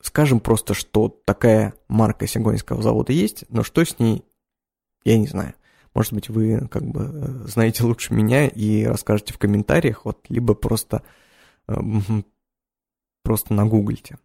скажем 0.00 0.40
просто, 0.40 0.74
что 0.74 1.08
такая 1.24 1.74
марка 1.88 2.26
Сигонского 2.26 2.82
завода 2.82 3.12
есть, 3.12 3.44
но 3.48 3.62
что 3.62 3.84
с 3.84 3.98
ней, 3.98 4.24
я 5.04 5.18
не 5.18 5.26
знаю. 5.26 5.54
Может 5.94 6.12
быть, 6.12 6.28
вы 6.28 6.68
как 6.70 6.84
бы 6.84 7.10
э, 7.12 7.48
знаете 7.48 7.84
лучше 7.84 8.14
меня 8.14 8.46
и 8.46 8.84
расскажете 8.84 9.34
в 9.34 9.38
комментариях, 9.38 10.04
вот, 10.04 10.24
либо 10.28 10.54
просто, 10.54 11.02
эм, 11.66 12.24
просто 13.22 13.54
нагуглите. 13.54 14.18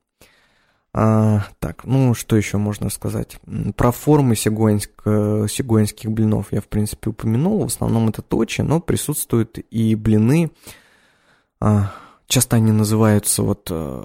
А, 0.95 1.47
так, 1.59 1.85
ну 1.85 2.13
что 2.13 2.35
еще 2.35 2.57
можно 2.57 2.89
сказать? 2.89 3.39
Про 3.75 3.91
формы 3.91 4.35
сигуэнск, 4.35 4.91
сигуэнских 5.03 6.11
блинов 6.11 6.51
я, 6.51 6.61
в 6.61 6.67
принципе, 6.67 7.09
упомянул. 7.09 7.63
В 7.63 7.65
основном 7.65 8.09
это 8.09 8.21
точи, 8.21 8.61
но 8.61 8.79
присутствуют 8.79 9.57
и 9.57 9.95
блины. 9.95 10.51
А, 11.59 11.93
часто 12.27 12.57
они 12.57 12.71
называются 12.71 13.41
вот 13.41 13.69
э, 13.71 14.03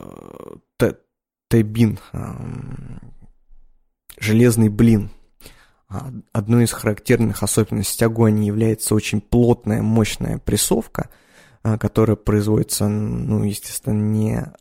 тебин, 1.51 1.99
железный 4.19 4.69
блин. 4.69 5.11
А, 5.91 6.13
одной 6.33 6.65
из 6.65 6.73
характерных 6.73 7.43
особенностей 7.43 8.05
огонь 8.05 8.45
является 8.45 8.95
очень 8.95 9.21
плотная, 9.23 9.81
мощная 9.81 10.39
прессовка, 10.39 11.09
а, 11.63 11.79
которая 11.79 12.17
производится, 12.17 12.89
ну, 12.89 13.43
естественно, 13.43 13.95
не 13.95 14.53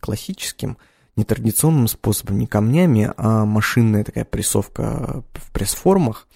классическим 0.00 0.78
нетрадиционным 1.14 1.88
способом, 1.88 2.38
не 2.38 2.46
камнями, 2.46 3.12
а 3.16 3.44
машинная 3.44 4.04
такая 4.04 4.24
прессовка 4.24 5.24
в 5.34 5.52
пресс-формах. 5.52 6.28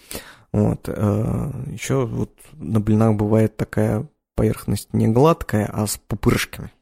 Вот. 0.52 0.88
Э, 0.88 1.52
Еще 1.70 2.04
вот 2.04 2.36
на 2.54 2.80
блинах 2.80 3.14
бывает 3.14 3.56
такая 3.56 4.08
поверхность 4.34 4.92
не 4.92 5.06
гладкая, 5.06 5.70
а 5.72 5.86
с 5.86 5.98
пупырышками. 5.98 6.72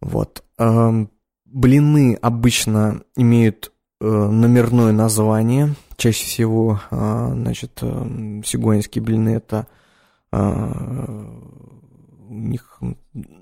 Вот. 0.00 0.44
Блины 1.46 2.18
обычно 2.20 3.02
имеют 3.16 3.71
номерное 4.04 4.92
название. 4.92 5.74
Чаще 5.96 6.24
всего, 6.24 6.80
э, 6.90 7.30
значит, 7.34 7.78
сигуанские 7.80 9.02
блины 9.02 9.30
это 9.30 9.66
у 12.32 12.34
них 12.34 12.80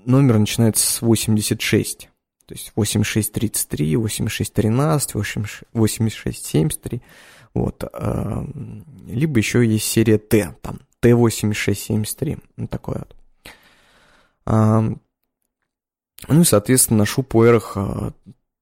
номер 0.05 0.37
начинается 0.39 0.85
с 0.85 1.01
86. 1.01 2.09
То 2.45 2.53
есть 2.53 2.73
8633, 2.75 3.95
8613, 3.95 5.15
8673. 5.15 7.01
Вот. 7.53 7.83
Либо 9.07 9.37
еще 9.37 9.65
есть 9.65 9.85
серия 9.85 10.17
Т, 10.17 10.53
там, 10.61 10.81
Т8673. 11.01 12.43
Ну, 12.57 12.67
такое 12.67 12.99
вот. 12.99 13.15
А, 14.45 14.81
ну 16.27 16.41
и, 16.41 16.43
соответственно, 16.43 16.99
на 16.99 17.05
шупуэрах 17.05 17.77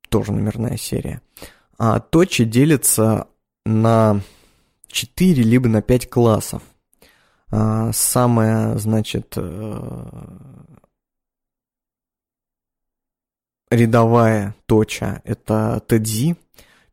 тоже 0.10 0.32
номерная 0.34 0.78
серия. 0.78 1.22
А 1.80 2.00
точи 2.02 2.44
делится 2.44 3.30
на 3.66 4.22
4 4.90 5.42
либо 5.42 5.70
на 5.70 5.82
5 5.82 6.10
классов. 6.10 6.62
Самая, 7.50 8.78
значит, 8.78 9.38
рядовая 13.72 14.56
точа– 14.66 15.22
это 15.26 15.82
тедзи, 15.88 16.36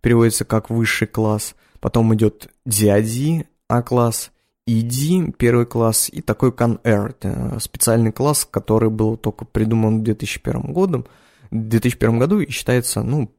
переводится 0.01 0.45
как 0.45 0.71
высший 0.71 1.09
класс. 1.09 1.57
Потом 1.81 2.15
идет 2.15 2.49
дядзи, 2.65 3.49
А-класс, 3.69 4.31
иди, 4.67 5.33
первый 5.33 5.67
класс, 5.67 6.09
и 6.11 6.23
такой 6.23 6.51
Can-Air, 6.53 7.59
специальный 7.61 8.13
класс, 8.13 8.47
который 8.49 8.91
был 8.91 9.17
только 9.17 9.45
придуман 9.45 10.01
в 10.01 10.05
2001 10.05 10.73
году, 10.73 11.07
в 11.51 11.69
2001 11.69 12.19
году 12.19 12.39
и 12.39 12.51
считается, 12.51 13.03
ну, 13.03 13.33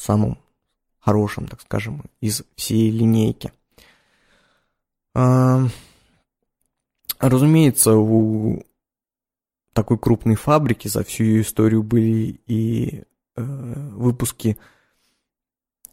самым 0.00 0.38
хорошим, 0.98 1.46
так 1.46 1.60
скажем, 1.60 2.04
из 2.20 2.42
всей 2.56 2.90
линейки. 2.90 3.52
А, 5.14 5.66
разумеется, 7.18 7.96
у 7.96 8.62
такой 9.72 9.98
крупной 9.98 10.36
фабрики 10.36 10.88
за 10.88 11.04
всю 11.04 11.24
ее 11.24 11.42
историю 11.42 11.82
были 11.82 12.40
и 12.46 13.04
э, 13.36 13.42
выпуски 13.42 14.58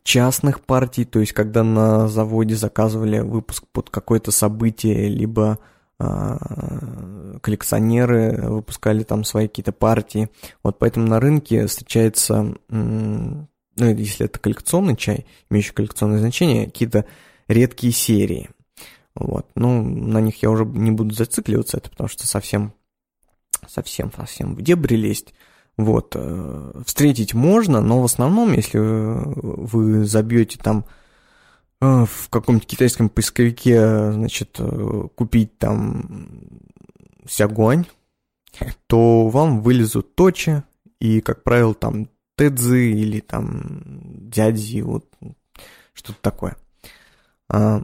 частных 0.03 0.61
партий, 0.61 1.05
то 1.05 1.19
есть 1.19 1.33
когда 1.33 1.63
на 1.63 2.07
заводе 2.07 2.55
заказывали 2.55 3.19
выпуск 3.19 3.65
под 3.71 3.89
какое-то 3.89 4.31
событие, 4.31 5.09
либо 5.09 5.59
э, 5.99 7.37
коллекционеры 7.41 8.49
выпускали 8.49 9.03
там 9.03 9.23
свои 9.23 9.47
какие-то 9.47 9.73
партии. 9.73 10.29
Вот 10.63 10.79
поэтому 10.79 11.07
на 11.07 11.19
рынке 11.19 11.67
встречается, 11.67 12.55
ну, 13.77 13.93
если 13.93 14.25
это 14.25 14.39
коллекционный 14.39 14.95
чай, 14.95 15.25
имеющий 15.49 15.73
коллекционное 15.73 16.19
значение, 16.19 16.65
какие-то 16.65 17.05
редкие 17.47 17.93
серии. 17.93 18.49
Вот. 19.15 19.47
Ну, 19.55 19.83
на 19.83 20.21
них 20.21 20.41
я 20.43 20.49
уже 20.49 20.65
не 20.65 20.91
буду 20.91 21.13
зацикливаться, 21.13 21.77
это 21.77 21.89
потому 21.89 22.07
что 22.07 22.27
совсем 22.27 22.73
совсем-совсем 23.67 24.55
в 24.55 24.61
дебри 24.61 24.95
лезть. 24.95 25.33
Вот, 25.77 26.13
э, 26.15 26.81
встретить 26.85 27.33
можно, 27.33 27.81
но 27.81 28.01
в 28.01 28.05
основном, 28.05 28.53
если 28.53 28.79
вы 28.79 30.05
забьете 30.05 30.57
там 30.57 30.85
э, 31.81 32.05
в 32.05 32.29
каком-нибудь 32.29 32.67
китайском 32.67 33.09
поисковике, 33.09 34.11
значит, 34.11 34.55
э, 34.59 35.07
купить 35.15 35.57
там 35.59 36.49
сягуань, 37.27 37.85
то 38.87 39.27
вам 39.27 39.61
вылезут 39.61 40.15
точи, 40.15 40.63
и, 40.99 41.21
как 41.21 41.43
правило, 41.43 41.75
там 41.75 42.09
тэдзи 42.37 43.01
или 43.01 43.19
там 43.19 43.81
дядзи, 44.29 44.81
вот 44.81 45.05
что-то 45.93 46.21
такое. 46.21 46.55
А, 47.49 47.83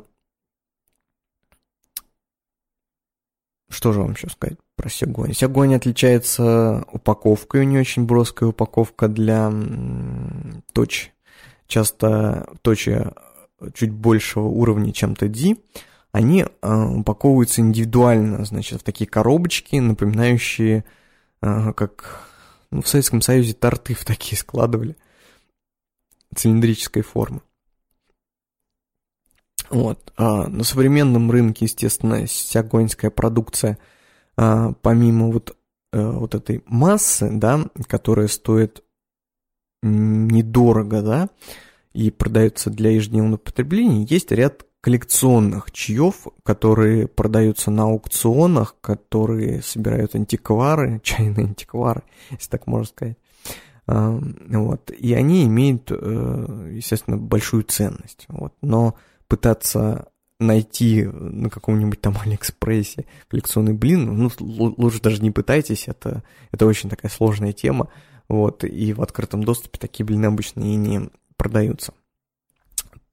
Что 3.73 3.91
же 3.91 4.01
вам 4.01 4.11
еще 4.11 4.29
сказать 4.29 4.59
про 4.75 4.87
Сягонь? 4.87 5.33
Сягонь 5.33 5.73
отличается 5.73 6.85
упаковкой, 6.91 7.61
у 7.61 7.63
нее 7.63 7.81
очень 7.81 8.05
броская 8.05 8.49
упаковка 8.49 9.07
для 9.07 9.51
точ. 10.73 11.09
Часто 11.65 12.47
точи 12.61 13.11
чуть 13.73 13.91
большего 13.91 14.45
уровня, 14.45 14.93
чем 14.93 15.13
TD, 15.13 15.57
они 16.11 16.43
э, 16.43 16.73
упаковываются 16.73 17.61
индивидуально, 17.61 18.45
значит, 18.45 18.81
в 18.81 18.83
такие 18.83 19.09
коробочки, 19.09 19.77
напоминающие, 19.77 20.85
э, 21.41 21.73
как 21.73 22.29
ну, 22.73 22.81
в 22.81 22.87
Советском 22.87 23.21
Союзе 23.21 23.53
торты 23.53 23.93
в 23.93 24.03
такие 24.03 24.35
складывали, 24.35 24.97
цилиндрической 26.35 27.03
формы. 27.03 27.41
Вот. 29.69 30.11
А 30.17 30.47
на 30.47 30.63
современном 30.63 31.29
рынке, 31.29 31.65
естественно, 31.65 32.25
сягонская 32.25 33.11
продукция, 33.11 33.77
а, 34.35 34.73
помимо 34.81 35.27
вот, 35.27 35.55
а, 35.91 36.13
вот 36.13 36.33
этой 36.33 36.63
массы, 36.65 37.29
да, 37.31 37.63
которая 37.87 38.27
стоит 38.27 38.83
недорого, 39.83 41.03
да, 41.03 41.29
и 41.93 42.09
продается 42.09 42.71
для 42.71 42.89
ежедневного 42.89 43.37
потребления, 43.37 44.03
есть 44.03 44.31
ряд 44.31 44.65
коллекционных 44.83 45.71
чаев, 45.71 46.27
которые 46.43 47.07
продаются 47.07 47.71
на 47.71 47.83
аукционах, 47.83 48.75
которые 48.81 49.61
собирают 49.61 50.13
антиквары, 50.13 50.99
чайные 51.03 51.45
антиквары, 51.45 52.03
если 52.31 52.49
так 52.49 52.67
можно 52.67 52.87
сказать. 52.87 53.17
Вот. 53.87 54.91
И 54.91 55.13
они 55.13 55.45
имеют, 55.45 55.89
э, 55.89 56.71
естественно, 56.73 57.15
большую 57.15 57.63
ценность. 57.63 58.25
Вот. 58.27 58.53
Но 58.61 58.95
пытаться 59.29 60.09
найти 60.39 61.03
на 61.03 61.49
каком-нибудь 61.49 62.01
там 62.01 62.17
Алиэкспрессе 62.21 63.05
коллекционный 63.29 63.73
блин, 63.73 64.13
ну, 64.17 64.29
лучше 64.37 65.01
даже 65.01 65.21
не 65.21 65.31
пытайтесь, 65.31 65.87
это, 65.87 66.23
это 66.51 66.65
очень 66.65 66.89
такая 66.89 67.09
сложная 67.09 67.53
тема, 67.53 67.87
вот, 68.27 68.65
и 68.65 68.91
в 68.91 69.01
открытом 69.01 69.45
доступе 69.45 69.79
такие 69.79 70.05
блины 70.05 70.25
обычно 70.25 70.61
и 70.61 70.75
не 70.75 71.09
продаются. 71.37 71.93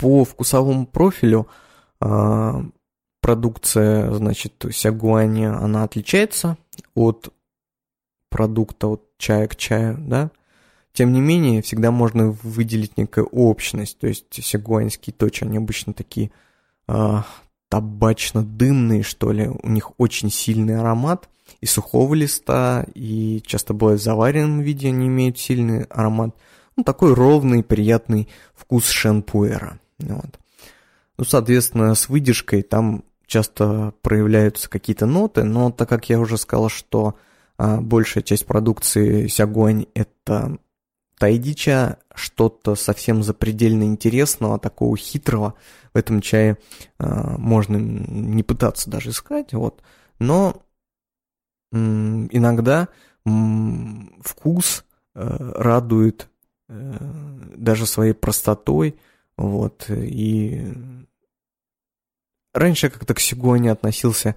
По 0.00 0.24
вкусовому 0.24 0.86
профилю 0.86 1.46
э, 2.00 2.62
продукция, 3.20 4.10
значит, 4.12 4.64
сягуани, 4.72 5.44
она 5.44 5.84
отличается 5.84 6.56
от 6.94 7.34
продукта, 8.30 8.86
от 8.88 9.02
чая 9.18 9.46
к 9.46 9.56
чаю, 9.56 9.98
да, 9.98 10.30
тем 10.94 11.12
не 11.12 11.20
менее, 11.20 11.60
всегда 11.60 11.90
можно 11.90 12.30
выделить 12.42 12.96
некую 12.96 13.26
общность, 13.26 13.98
то 13.98 14.06
есть 14.06 14.42
сигуанские 14.42 15.12
точи, 15.12 15.44
они 15.44 15.58
обычно 15.58 15.92
такие 15.92 16.30
э, 16.88 17.18
табачно-дымные, 17.68 19.02
что 19.02 19.32
ли, 19.32 19.48
у 19.48 19.68
них 19.68 19.92
очень 19.98 20.30
сильный 20.30 20.80
аромат 20.80 21.28
и 21.60 21.66
сухого 21.66 22.14
листа, 22.14 22.86
и 22.94 23.42
часто 23.44 23.74
бывает 23.74 24.00
в 24.00 24.04
заваренном 24.04 24.60
виде 24.60 24.88
они 24.88 25.08
имеют 25.08 25.38
сильный 25.38 25.84
аромат. 25.84 26.34
Ну, 26.76 26.84
такой 26.84 27.12
ровный, 27.12 27.62
приятный 27.62 28.30
вкус 28.54 28.88
шампуэра. 28.88 29.78
Вот. 30.00 30.38
Ну, 31.18 31.24
соответственно, 31.24 31.94
с 31.94 32.08
выдержкой 32.08 32.62
там 32.62 33.04
часто 33.26 33.94
проявляются 34.02 34.68
какие-то 34.68 35.06
ноты, 35.06 35.44
но 35.44 35.70
так 35.70 35.88
как 35.88 36.08
я 36.08 36.18
уже 36.18 36.36
сказал, 36.36 36.68
что 36.68 37.16
а, 37.58 37.80
большая 37.80 38.24
часть 38.24 38.46
продукции 38.46 39.26
Сягуань 39.28 39.86
это 39.94 40.58
Тайдича 41.18 41.98
что-то 42.14 42.74
совсем 42.74 43.22
запредельно 43.22 43.84
интересного, 43.84 44.58
такого 44.58 44.96
хитрого 44.96 45.54
в 45.92 45.98
этом 45.98 46.22
чае 46.22 46.56
э, 46.98 47.36
можно 47.36 47.76
не 47.76 48.42
пытаться 48.42 48.88
даже 48.88 49.10
искать, 49.10 49.52
вот. 49.52 49.82
Но 50.18 50.62
м, 51.72 52.28
иногда 52.32 52.88
м, 53.26 54.14
вкус 54.24 54.84
радует 55.14 56.30
даже 56.68 57.84
своей 57.84 58.14
простотой, 58.14 58.98
вот, 59.40 59.87
и 59.88 60.70
раньше 62.53 62.87
я 62.87 62.90
как-то 62.90 63.14
к 63.14 63.20
Сигуане 63.20 63.72
относился 63.72 64.37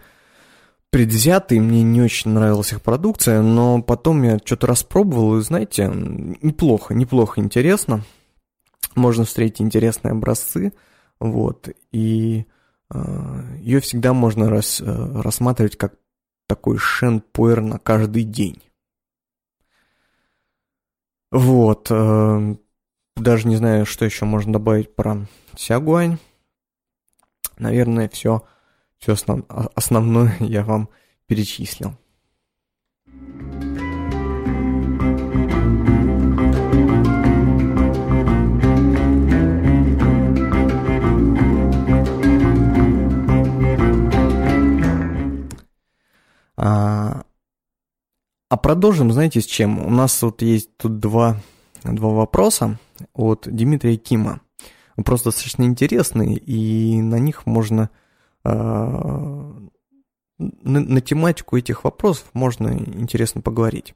предвзято, 0.91 1.55
и 1.55 1.59
мне 1.59 1.83
не 1.83 2.01
очень 2.01 2.31
нравилась 2.31 2.71
их 2.71 2.81
продукция, 2.81 3.41
но 3.41 3.81
потом 3.81 4.23
я 4.23 4.37
что-то 4.37 4.67
распробовал, 4.67 5.37
и, 5.37 5.41
знаете, 5.41 5.91
неплохо, 5.93 6.93
неплохо 6.93 7.41
интересно, 7.41 8.05
можно 8.95 9.25
встретить 9.25 9.59
интересные 9.59 10.13
образцы, 10.13 10.71
вот, 11.19 11.67
и 11.91 12.45
э, 12.89 13.57
ее 13.59 13.81
всегда 13.81 14.13
можно 14.13 14.49
рас, 14.49 14.79
э, 14.79 15.21
рассматривать 15.21 15.75
как 15.75 15.95
такой 16.47 16.77
шен-пуэр 16.77 17.59
на 17.59 17.77
каждый 17.77 18.23
день. 18.23 18.61
Вот, 21.29 21.87
э, 21.89 22.55
даже 23.15 23.47
не 23.47 23.55
знаю, 23.55 23.85
что 23.85 24.05
еще 24.05 24.25
можно 24.25 24.53
добавить 24.53 24.95
про 24.95 25.25
Сягуань. 25.55 26.17
Наверное, 27.57 28.09
все, 28.09 28.43
все 28.97 29.13
основ, 29.13 29.45
основное 29.75 30.35
я 30.39 30.63
вам 30.63 30.89
перечислил. 31.27 31.95
А, 46.55 47.23
а 48.49 48.57
продолжим, 48.57 49.11
знаете, 49.11 49.41
с 49.41 49.45
чем? 49.45 49.85
У 49.85 49.89
нас 49.89 50.21
вот 50.21 50.41
есть 50.41 50.75
тут 50.77 50.99
два, 50.99 51.37
два 51.83 52.09
вопроса 52.09 52.79
от 53.13 53.47
Дмитрия 53.49 53.97
Кима. 53.97 54.41
Просто 54.95 55.29
достаточно 55.29 55.63
интересные, 55.63 56.37
и 56.37 57.01
на 57.01 57.19
них 57.19 57.45
можно... 57.45 57.89
Э, 58.45 58.49
на, 60.37 60.79
на 60.79 61.01
тематику 61.01 61.57
этих 61.57 61.83
вопросов 61.83 62.25
можно 62.33 62.69
интересно 62.69 63.41
поговорить. 63.41 63.95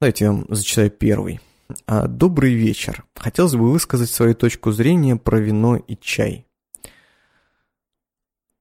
Давайте 0.00 0.24
я 0.24 0.32
вам 0.32 0.46
зачитаю 0.48 0.90
первый. 0.90 1.40
А, 1.86 2.06
Добрый 2.08 2.54
вечер. 2.54 3.04
Хотелось 3.14 3.54
бы 3.54 3.70
высказать 3.70 4.10
свою 4.10 4.34
точку 4.34 4.72
зрения 4.72 5.16
про 5.16 5.38
вино 5.38 5.76
и 5.76 5.96
чай. 5.96 6.46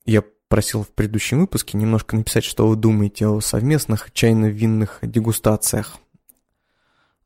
Я 0.06 0.24
просил 0.48 0.84
в 0.84 0.90
предыдущем 0.90 1.40
выпуске 1.40 1.78
немножко 1.78 2.16
написать, 2.16 2.44
что 2.44 2.68
вы 2.68 2.76
думаете 2.76 3.28
о 3.28 3.40
совместных 3.40 4.12
чайно-винных 4.12 5.00
дегустациях. 5.02 5.98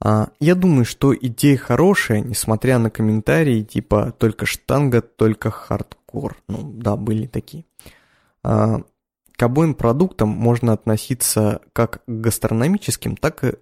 А, 0.05 0.31
я 0.41 0.53
думаю, 0.53 0.83
что 0.83 1.15
идея 1.15 1.55
хорошая, 1.55 2.19
несмотря 2.19 2.77
на 2.77 2.89
комментарии 2.89 3.63
типа 3.63 4.11
«только 4.11 4.45
штанга, 4.45 5.01
только 5.01 5.49
хардкор». 5.49 6.35
Ну, 6.49 6.73
да, 6.73 6.97
были 6.97 7.25
такие. 7.25 7.63
А, 8.43 8.81
к 9.37 9.41
обоим 9.41 9.73
продуктам 9.73 10.27
можно 10.27 10.73
относиться 10.73 11.61
как 11.71 12.03
к 12.03 12.09
гастрономическим, 12.09 13.15
так 13.15 13.45
и 13.45 13.53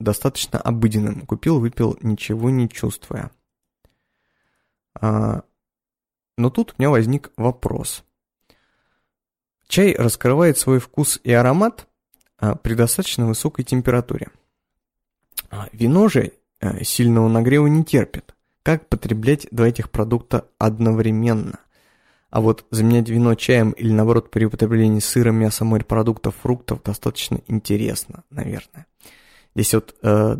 достаточно 0.00 0.60
обыденным. 0.60 1.20
Купил, 1.20 1.60
выпил, 1.60 1.96
ничего 2.02 2.50
не 2.50 2.68
чувствуя. 2.68 3.30
А, 5.00 5.42
но 6.36 6.50
тут 6.50 6.72
у 6.72 6.82
меня 6.82 6.90
возник 6.90 7.30
вопрос. 7.36 8.02
Чай 9.68 9.94
раскрывает 9.94 10.58
свой 10.58 10.80
вкус 10.80 11.20
и 11.22 11.30
аромат 11.30 11.86
при 12.62 12.74
достаточно 12.74 13.28
высокой 13.28 13.64
температуре– 13.64 14.30
вино 15.72 16.08
же 16.08 16.32
э, 16.60 16.84
сильного 16.84 17.28
нагрева 17.28 17.66
не 17.66 17.84
терпит. 17.84 18.34
Как 18.62 18.88
потреблять 18.88 19.46
два 19.50 19.68
этих 19.68 19.90
продукта 19.90 20.48
одновременно? 20.58 21.60
А 22.30 22.40
вот 22.40 22.66
заменять 22.70 23.08
вино 23.08 23.34
чаем 23.34 23.70
или 23.70 23.92
наоборот 23.92 24.30
при 24.30 24.44
употреблении 24.44 24.98
сыра, 24.98 25.30
мяса, 25.30 25.64
морепродуктов, 25.64 26.34
фруктов 26.36 26.82
достаточно 26.82 27.40
интересно, 27.46 28.24
наверное. 28.30 28.86
Здесь 29.54 29.72
вот 29.74 29.94
э, 30.02 30.36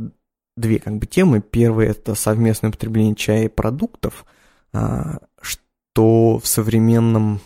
две 0.57 0.79
как 0.79 0.99
бы 0.99 1.07
темы. 1.07 1.41
Первая 1.41 1.89
это 1.89 2.15
совместное 2.15 2.71
употребление 2.71 3.15
чая 3.15 3.45
и 3.45 3.49
продуктов, 3.49 4.27
э, 4.73 5.19
что 5.41 6.39
в 6.39 6.47
современном 6.47 7.41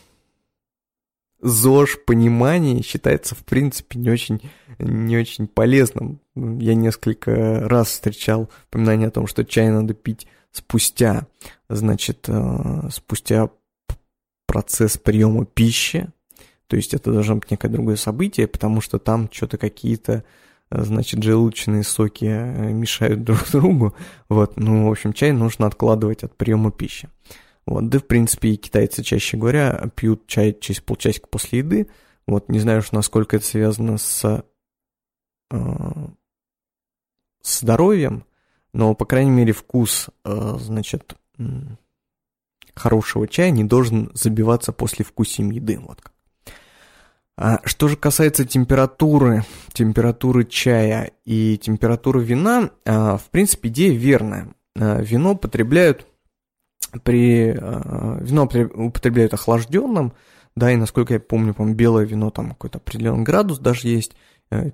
ЗОЖ 1.42 1.98
понимании 2.06 2.82
считается, 2.82 3.34
в 3.34 3.44
принципе, 3.44 3.98
не 3.98 4.10
очень, 4.10 4.40
не 4.78 5.16
очень 5.16 5.46
полезным. 5.46 6.20
Я 6.34 6.74
несколько 6.74 7.60
раз 7.68 7.88
встречал 7.88 8.50
упоминание 8.68 9.08
о 9.08 9.12
том, 9.12 9.26
что 9.26 9.44
чай 9.44 9.68
надо 9.68 9.94
пить 9.94 10.26
спустя, 10.52 11.26
значит, 11.68 12.26
э, 12.28 12.88
спустя 12.90 13.50
процесс 14.46 14.98
приема 14.98 15.46
пищи, 15.46 16.08
то 16.66 16.76
есть 16.76 16.94
это 16.94 17.12
должно 17.12 17.36
быть 17.36 17.50
некое 17.50 17.68
другое 17.68 17.96
событие, 17.96 18.46
потому 18.46 18.80
что 18.80 18.98
там 18.98 19.28
что-то 19.32 19.58
какие-то, 19.58 20.24
э, 20.70 20.82
значит, 20.82 21.22
желудочные 21.22 21.82
соки 21.82 22.26
э, 22.26 22.72
мешают 22.72 23.22
друг 23.24 23.50
другу. 23.50 23.94
Вот, 24.28 24.56
ну, 24.56 24.88
в 24.88 24.90
общем, 24.90 25.12
чай 25.12 25.32
нужно 25.32 25.66
откладывать 25.66 26.22
от 26.22 26.36
приема 26.36 26.70
пищи. 26.70 27.08
Вот, 27.66 27.88
да, 27.88 27.98
в 27.98 28.06
принципе, 28.06 28.50
и 28.50 28.56
китайцы, 28.56 29.02
чаще 29.02 29.36
говоря, 29.36 29.90
пьют 29.94 30.26
чай 30.26 30.56
через 30.58 30.80
полчасика 30.80 31.28
после 31.28 31.60
еды. 31.60 31.88
Вот, 32.26 32.48
не 32.48 32.58
знаю 32.58 32.80
уж, 32.80 32.92
насколько 32.92 33.36
это 33.36 33.44
связано 33.44 33.98
с, 33.98 34.44
э, 35.50 36.08
здоровьем, 37.42 38.24
но, 38.72 38.94
по 38.94 39.04
крайней 39.04 39.30
мере, 39.30 39.52
вкус, 39.52 40.08
э, 40.24 40.56
значит, 40.58 41.16
хорошего 42.74 43.26
чая 43.28 43.50
не 43.50 43.64
должен 43.64 44.10
забиваться 44.14 44.72
после 44.72 45.04
вкусием 45.04 45.50
еды. 45.50 45.78
Вот. 45.78 46.00
А 47.36 47.60
что 47.64 47.88
же 47.88 47.96
касается 47.96 48.44
температуры, 48.44 49.44
температуры 49.72 50.44
чая 50.44 51.12
и 51.24 51.56
температуры 51.56 52.22
вина, 52.22 52.70
э, 52.84 52.92
в 52.92 53.30
принципе, 53.30 53.68
идея 53.70 53.96
верная. 53.96 54.54
Э, 54.76 55.02
вино 55.02 55.34
потребляют 55.34 56.06
при 57.02 57.54
э, 57.56 58.18
вино 58.24 58.44
употребляют 58.44 59.34
охлажденным, 59.34 60.12
да, 60.56 60.72
и 60.72 60.76
насколько 60.76 61.14
я 61.14 61.20
помню, 61.20 61.54
по 61.54 61.64
белое 61.64 62.04
вино 62.04 62.30
там 62.30 62.50
какой-то 62.50 62.78
определенный 62.78 63.22
градус 63.22 63.58
даже 63.58 63.88
есть, 63.88 64.14
э, 64.50 64.72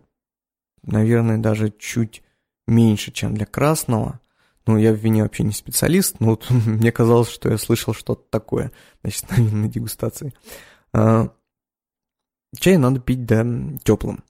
наверное, 0.82 1.38
даже 1.38 1.72
чуть 1.78 2.22
меньше, 2.66 3.12
чем 3.12 3.34
для 3.34 3.46
красного. 3.46 4.20
Ну, 4.66 4.78
я 4.78 4.92
в 4.92 4.96
вине 4.96 5.22
вообще 5.22 5.44
не 5.44 5.52
специалист, 5.52 6.18
но 6.18 6.30
вот 6.30 6.46
мне 6.50 6.90
казалось, 6.90 7.28
что 7.28 7.50
я 7.50 7.58
слышал 7.58 7.94
что-то 7.94 8.24
такое, 8.30 8.72
значит, 9.02 9.30
на 9.30 9.34
винной 9.36 9.68
дегустации. 9.68 10.32
Э, 10.94 11.28
чай 12.58 12.76
надо 12.78 13.00
пить, 13.00 13.26
да, 13.26 13.46
теплым. 13.84 14.24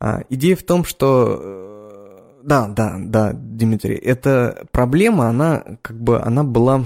А, 0.00 0.24
идея 0.30 0.56
в 0.56 0.62
том, 0.62 0.84
что 0.84 1.58
да, 2.42 2.68
да, 2.68 2.96
да, 2.98 3.32
Дмитрий, 3.34 3.96
эта 3.96 4.66
проблема, 4.72 5.28
она 5.28 5.62
как 5.82 6.00
бы, 6.00 6.20
она 6.20 6.42
была 6.44 6.84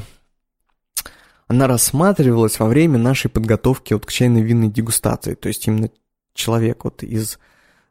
она 1.54 1.68
рассматривалась 1.68 2.58
во 2.58 2.66
время 2.66 2.98
нашей 2.98 3.30
подготовки 3.30 3.94
вот 3.94 4.06
к 4.06 4.12
чайной 4.12 4.42
винной 4.42 4.68
дегустации. 4.68 5.34
То 5.34 5.48
есть 5.48 5.66
именно 5.66 5.88
человек 6.34 6.84
вот 6.84 7.02
из 7.02 7.38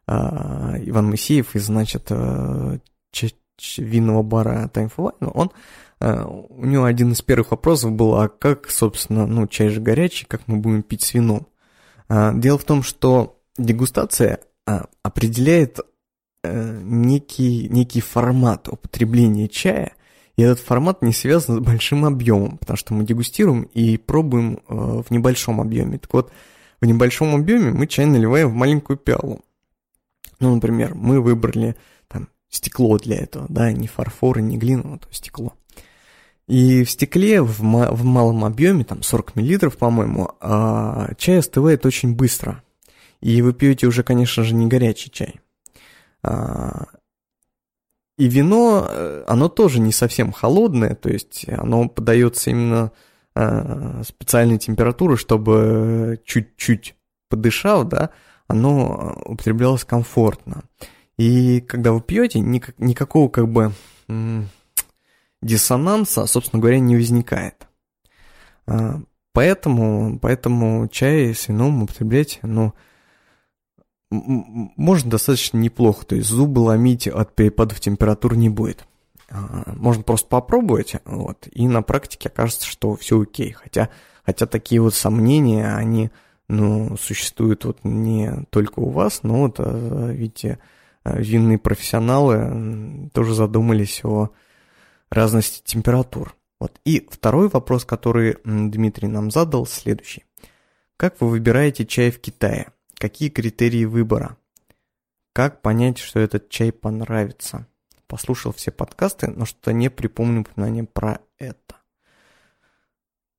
э, 0.06 0.12
Иван 0.12 1.08
Моисеев, 1.08 1.56
из, 1.56 1.64
значит, 1.64 2.06
э, 2.10 2.78
винного 3.78 4.22
бара 4.22 4.70
Time 4.72 4.92
for 4.94 5.12
Wine, 5.12 5.30
он, 5.32 5.50
э, 6.00 6.24
у 6.24 6.64
него 6.64 6.84
один 6.84 7.12
из 7.12 7.22
первых 7.22 7.52
вопросов 7.52 7.92
был, 7.92 8.14
а 8.16 8.28
как, 8.28 8.68
собственно, 8.68 9.26
ну, 9.26 9.46
чай 9.46 9.68
же 9.68 9.80
горячий, 9.80 10.26
как 10.26 10.42
мы 10.46 10.58
будем 10.58 10.82
пить 10.82 11.02
с 11.02 11.14
вином? 11.14 11.46
Э, 12.08 12.32
дело 12.34 12.58
в 12.58 12.64
том, 12.64 12.82
что 12.82 13.40
дегустация 13.56 14.40
э, 14.66 14.80
определяет 15.02 15.80
э, 16.42 16.80
некий, 16.82 17.68
некий 17.70 18.02
формат 18.02 18.68
употребления 18.68 19.48
чая– 19.48 19.94
и 20.36 20.42
этот 20.42 20.58
формат 20.58 21.02
не 21.02 21.12
связан 21.12 21.56
с 21.56 21.60
большим 21.60 22.04
объемом, 22.04 22.58
потому 22.58 22.76
что 22.76 22.94
мы 22.94 23.04
дегустируем 23.04 23.62
и 23.74 23.96
пробуем 23.96 24.60
э, 24.68 25.02
в 25.06 25.10
небольшом 25.10 25.60
объеме. 25.60 25.98
Так 25.98 26.12
вот, 26.12 26.32
в 26.80 26.86
небольшом 26.86 27.34
объеме 27.36 27.70
мы 27.70 27.86
чай 27.86 28.06
наливаем 28.06 28.50
в 28.50 28.54
маленькую 28.54 28.96
пиалу. 28.96 29.40
Ну, 30.40 30.54
например, 30.54 30.94
мы 30.94 31.20
выбрали 31.20 31.76
там 32.08 32.28
стекло 32.48 32.98
для 32.98 33.16
этого, 33.16 33.46
да, 33.48 33.72
не 33.72 33.86
фарфор 33.86 34.38
и 34.38 34.42
не 34.42 34.58
глина, 34.58 34.82
но 34.84 34.98
то 34.98 35.06
стекло. 35.12 35.54
И 36.46 36.84
в 36.84 36.90
стекле 36.90 37.40
в, 37.40 37.60
в 37.60 38.04
малом 38.04 38.44
объеме, 38.44 38.84
там 38.84 39.02
40 39.02 39.36
мл, 39.36 39.70
по-моему, 39.70 40.32
а 40.40 41.14
чай 41.16 41.38
остывает 41.38 41.86
очень 41.86 42.14
быстро. 42.14 42.62
И 43.20 43.40
вы 43.40 43.54
пьете 43.54 43.86
уже, 43.86 44.02
конечно 44.02 44.42
же, 44.42 44.54
не 44.54 44.66
горячий 44.66 45.10
чай. 45.10 45.40
И 48.16 48.28
вино, 48.28 48.86
э, 48.88 49.24
оно 49.26 49.48
тоже 49.48 49.80
не 49.80 49.92
совсем 49.92 50.30
холодное, 50.32 50.94
то 50.94 51.08
есть 51.08 51.46
оно 51.48 51.88
подается 51.88 52.50
именно 52.50 52.92
э, 53.34 54.02
специальной 54.06 54.58
температуры, 54.58 55.16
чтобы 55.16 56.20
чуть-чуть 56.24 56.94
подышав, 57.28 57.88
да, 57.88 58.10
оно 58.46 59.20
употреблялось 59.24 59.84
комфортно. 59.84 60.62
И 61.16 61.60
когда 61.60 61.92
вы 61.92 62.00
пьете, 62.00 62.40
никак, 62.40 62.78
никакого 62.78 63.28
как 63.28 63.48
бы 63.48 63.72
диссонанса, 65.42 66.26
собственно 66.26 66.60
говоря, 66.60 66.78
не 66.78 66.96
возникает. 66.96 67.66
Поэтому, 69.32 70.18
поэтому 70.20 70.86
чай 70.88 71.34
с 71.34 71.48
вином 71.48 71.82
употреблять, 71.82 72.38
ну, 72.42 72.74
можно 74.76 75.10
достаточно 75.10 75.58
неплохо, 75.58 76.06
то 76.06 76.16
есть 76.16 76.28
зубы 76.28 76.60
ломить 76.60 77.06
от 77.06 77.34
перепадов 77.34 77.80
температур 77.80 78.36
не 78.36 78.48
будет. 78.48 78.86
А, 79.30 79.72
можно 79.74 80.02
просто 80.02 80.28
попробовать, 80.28 80.94
вот, 81.04 81.48
и 81.50 81.66
на 81.66 81.82
практике 81.82 82.28
окажется, 82.28 82.66
что 82.66 82.96
все 82.96 83.20
окей. 83.20 83.52
Хотя, 83.52 83.88
хотя 84.24 84.46
такие 84.46 84.80
вот 84.80 84.94
сомнения, 84.94 85.74
они, 85.74 86.10
ну, 86.48 86.96
существуют 86.96 87.64
вот 87.64 87.78
не 87.84 88.44
только 88.50 88.80
у 88.80 88.90
вас, 88.90 89.22
но 89.22 89.40
вот, 89.42 89.56
а, 89.58 90.10
видите, 90.10 90.58
винные 91.04 91.58
профессионалы 91.58 93.10
тоже 93.12 93.34
задумались 93.34 94.00
о 94.04 94.30
разности 95.10 95.62
температур. 95.64 96.34
Вот. 96.60 96.80
И 96.84 97.06
второй 97.10 97.48
вопрос, 97.48 97.84
который 97.84 98.38
Дмитрий 98.44 99.08
нам 99.08 99.30
задал, 99.30 99.66
следующий. 99.66 100.24
Как 100.96 101.20
вы 101.20 101.28
выбираете 101.28 101.84
чай 101.84 102.10
в 102.10 102.20
Китае? 102.20 102.68
Какие 103.04 103.28
критерии 103.28 103.84
выбора? 103.84 104.38
Как 105.34 105.60
понять, 105.60 105.98
что 105.98 106.20
этот 106.20 106.48
чай 106.48 106.72
понравится? 106.72 107.66
Послушал 108.06 108.54
все 108.54 108.70
подкасты, 108.70 109.26
но 109.26 109.44
что-то 109.44 109.74
не 109.74 109.90
припомню 109.90 110.40
упоминания 110.40 110.84
про 110.84 111.20
это. 111.36 111.76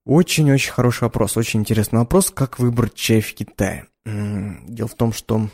Очень-очень 0.06 0.72
хороший 0.72 1.06
вопрос, 1.06 1.36
очень 1.36 1.62
интересный 1.62 1.98
вопрос, 1.98 2.30
как 2.30 2.60
выбрать 2.60 2.94
чай 2.94 3.22
в 3.22 3.34
Китае. 3.34 3.88
Дело 4.06 4.88
в 4.88 4.94
том, 4.94 5.12
что 5.12 5.50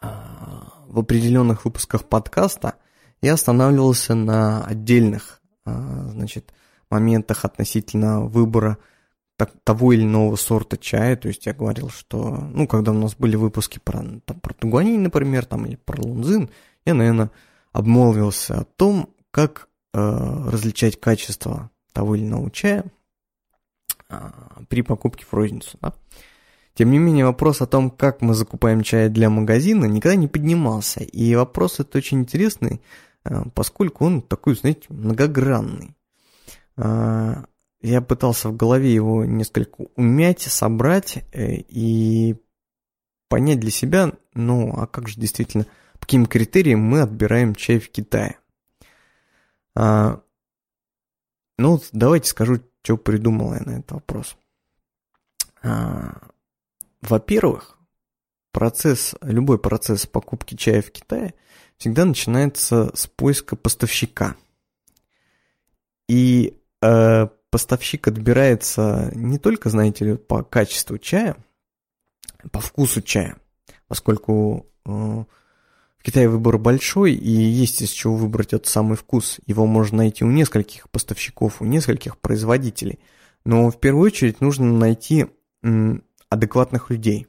а, 0.00 0.72
в 0.86 0.98
определенных 0.98 1.66
выпусках 1.66 2.08
подкаста 2.08 2.76
я 3.20 3.34
останавливался 3.34 4.14
на 4.14 4.64
отдельных, 4.64 5.42
а, 5.66 6.08
значит, 6.12 6.54
моментах 6.88 7.44
относительно 7.44 8.22
выбора 8.22 8.78
того 9.46 9.92
или 9.92 10.02
иного 10.02 10.36
сорта 10.36 10.76
чая. 10.76 11.16
То 11.16 11.28
есть 11.28 11.46
я 11.46 11.54
говорил, 11.54 11.90
что, 11.90 12.48
ну, 12.52 12.66
когда 12.66 12.92
у 12.92 12.94
нас 12.94 13.14
были 13.14 13.36
выпуски 13.36 13.80
про, 13.82 14.02
там, 14.24 14.40
про 14.40 14.54
Тугуаней, 14.54 14.98
например, 14.98 15.44
там, 15.44 15.66
или 15.66 15.76
про 15.76 16.00
Лунзин, 16.00 16.50
я, 16.84 16.94
наверное, 16.94 17.30
обмолвился 17.72 18.60
о 18.60 18.64
том, 18.64 19.10
как 19.30 19.68
э, 19.94 19.98
различать 19.98 21.00
качество 21.00 21.70
того 21.92 22.16
или 22.16 22.24
иного 22.24 22.50
чая 22.50 22.84
э, 24.08 24.30
при 24.68 24.82
покупке 24.82 25.24
в 25.24 25.32
розницу. 25.32 25.78
Да? 25.80 25.94
Тем 26.74 26.90
не 26.90 26.98
менее, 26.98 27.26
вопрос 27.26 27.60
о 27.60 27.66
том, 27.66 27.90
как 27.90 28.20
мы 28.22 28.34
закупаем 28.34 28.82
чай 28.82 29.08
для 29.08 29.30
магазина, 29.30 29.84
никогда 29.84 30.16
не 30.16 30.28
поднимался. 30.28 31.02
И 31.02 31.34
вопрос 31.34 31.74
этот 31.74 31.96
очень 31.96 32.20
интересный, 32.20 32.80
э, 33.24 33.42
поскольку 33.54 34.04
он 34.06 34.22
такой, 34.22 34.54
знаете, 34.54 34.86
многогранный. 34.88 35.96
Э, 36.76 37.44
я 37.80 38.00
пытался 38.00 38.48
в 38.48 38.56
голове 38.56 38.92
его 38.92 39.24
несколько 39.24 39.86
умять, 39.94 40.42
собрать 40.42 41.24
э, 41.32 41.56
и 41.68 42.36
понять 43.28 43.60
для 43.60 43.70
себя, 43.70 44.12
ну, 44.34 44.72
а 44.76 44.86
как 44.86 45.08
же 45.08 45.20
действительно, 45.20 45.64
по 45.94 46.00
каким 46.00 46.26
критериям 46.26 46.80
мы 46.80 47.02
отбираем 47.02 47.54
чай 47.54 47.78
в 47.78 47.90
Китае. 47.90 48.38
А, 49.74 50.20
ну, 51.56 51.80
давайте 51.92 52.30
скажу, 52.30 52.60
что 52.82 52.96
придумал 52.96 53.54
я 53.54 53.60
на 53.60 53.78
этот 53.78 53.92
вопрос. 53.92 54.36
А, 55.62 56.20
во-первых, 57.02 57.78
процесс, 58.50 59.14
любой 59.20 59.58
процесс 59.58 60.06
покупки 60.06 60.54
чая 60.56 60.82
в 60.82 60.90
Китае 60.90 61.34
всегда 61.76 62.04
начинается 62.04 62.90
с 62.96 63.06
поиска 63.06 63.54
поставщика. 63.56 64.36
И 66.08 66.58
э, 66.82 67.28
поставщик 67.50 68.08
отбирается 68.08 69.10
не 69.14 69.38
только, 69.38 69.70
знаете 69.70 70.04
ли, 70.04 70.16
по 70.16 70.42
качеству 70.42 70.98
чая, 70.98 71.36
по 72.52 72.60
вкусу 72.60 73.02
чая, 73.02 73.36
поскольку 73.86 74.66
э, 74.84 74.90
в 74.90 76.02
Китае 76.02 76.28
выбор 76.28 76.58
большой, 76.58 77.12
и 77.14 77.30
есть 77.30 77.82
из 77.82 77.90
чего 77.90 78.16
выбрать 78.16 78.52
этот 78.52 78.66
самый 78.66 78.96
вкус. 78.96 79.40
Его 79.46 79.66
можно 79.66 79.98
найти 79.98 80.24
у 80.24 80.30
нескольких 80.30 80.88
поставщиков, 80.90 81.60
у 81.60 81.64
нескольких 81.64 82.18
производителей. 82.18 83.00
Но 83.44 83.70
в 83.70 83.80
первую 83.80 84.06
очередь 84.06 84.40
нужно 84.40 84.66
найти 84.72 85.26
адекватных 86.30 86.90
людей. 86.90 87.26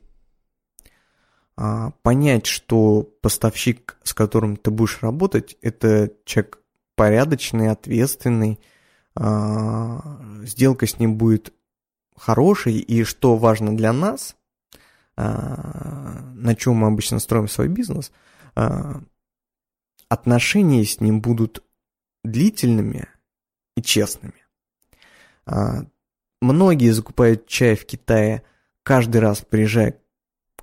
А, 1.55 1.91
понять, 2.03 2.45
что 2.45 3.03
поставщик, 3.21 3.97
с 4.03 4.13
которым 4.13 4.55
ты 4.55 4.71
будешь 4.71 5.01
работать, 5.01 5.58
это 5.62 6.12
человек 6.25 6.60
порядочный, 6.95 7.69
ответственный, 7.69 8.60
сделка 9.19 10.88
с 10.88 10.97
ним 10.99 11.17
будет 11.17 11.53
хорошей, 12.15 12.79
и 12.79 13.03
что 13.03 13.36
важно 13.38 13.75
для 13.75 13.91
нас, 13.91 14.36
а, 15.17 16.21
на 16.36 16.55
чем 16.55 16.75
мы 16.75 16.88
обычно 16.88 17.19
строим 17.19 17.47
свой 17.47 17.67
бизнес, 17.67 18.12
отношения 20.08 20.86
с 20.86 21.01
ним 21.01 21.21
будут 21.21 21.63
длительными 22.23 23.08
и 23.75 23.82
честными. 23.82 24.45
Многие 26.41 26.91
закупают 26.91 27.47
чай 27.47 27.75
в 27.75 27.86
Китае– 27.86 28.43
каждый 28.89 29.21
раз 29.21 29.43
приезжая 29.47 30.01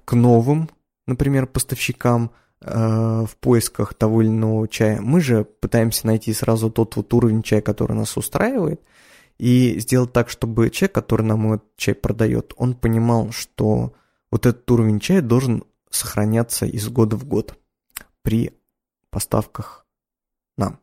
к 0.05 0.15
новым, 0.15 0.69
например, 1.07 1.47
поставщикам 1.47 2.33
в 2.61 3.37
поисках 3.41 3.95
того 3.95 4.23
или 4.23 4.29
иного 4.29 4.67
чая, 4.67 5.01
мы 5.01 5.21
же 5.21 5.45
пытаемся 5.45 6.07
найти 6.07 6.33
сразу 6.33 6.71
тот 6.71 6.97
вот 6.97 7.13
уровень 7.13 7.43
чая, 7.43 7.61
который 7.61 7.95
нас 7.95 8.17
устраивает, 8.17 8.81
и 9.39 9.79
сделать 9.79 10.13
так, 10.13 10.31
чтобы 10.31 10.71
человек, 10.71 10.95
который 10.95 11.23
нам 11.23 11.53
этот 11.53 11.77
чай 11.77 11.95
продает, 11.95 12.55
он 12.57 12.75
понимал, 12.75 13.31
что 13.33 13.93
вот 14.31 14.47
этот 14.47 14.71
уровень 14.71 15.01
чая 15.01 15.21
должен 15.21 15.65
сохраняться 15.91 16.67
из 16.67 16.89
года 16.89 17.17
в 17.17 17.25
год 17.25 17.59
при 18.23 18.53
поставках 19.11 19.87
нам. 20.57 20.81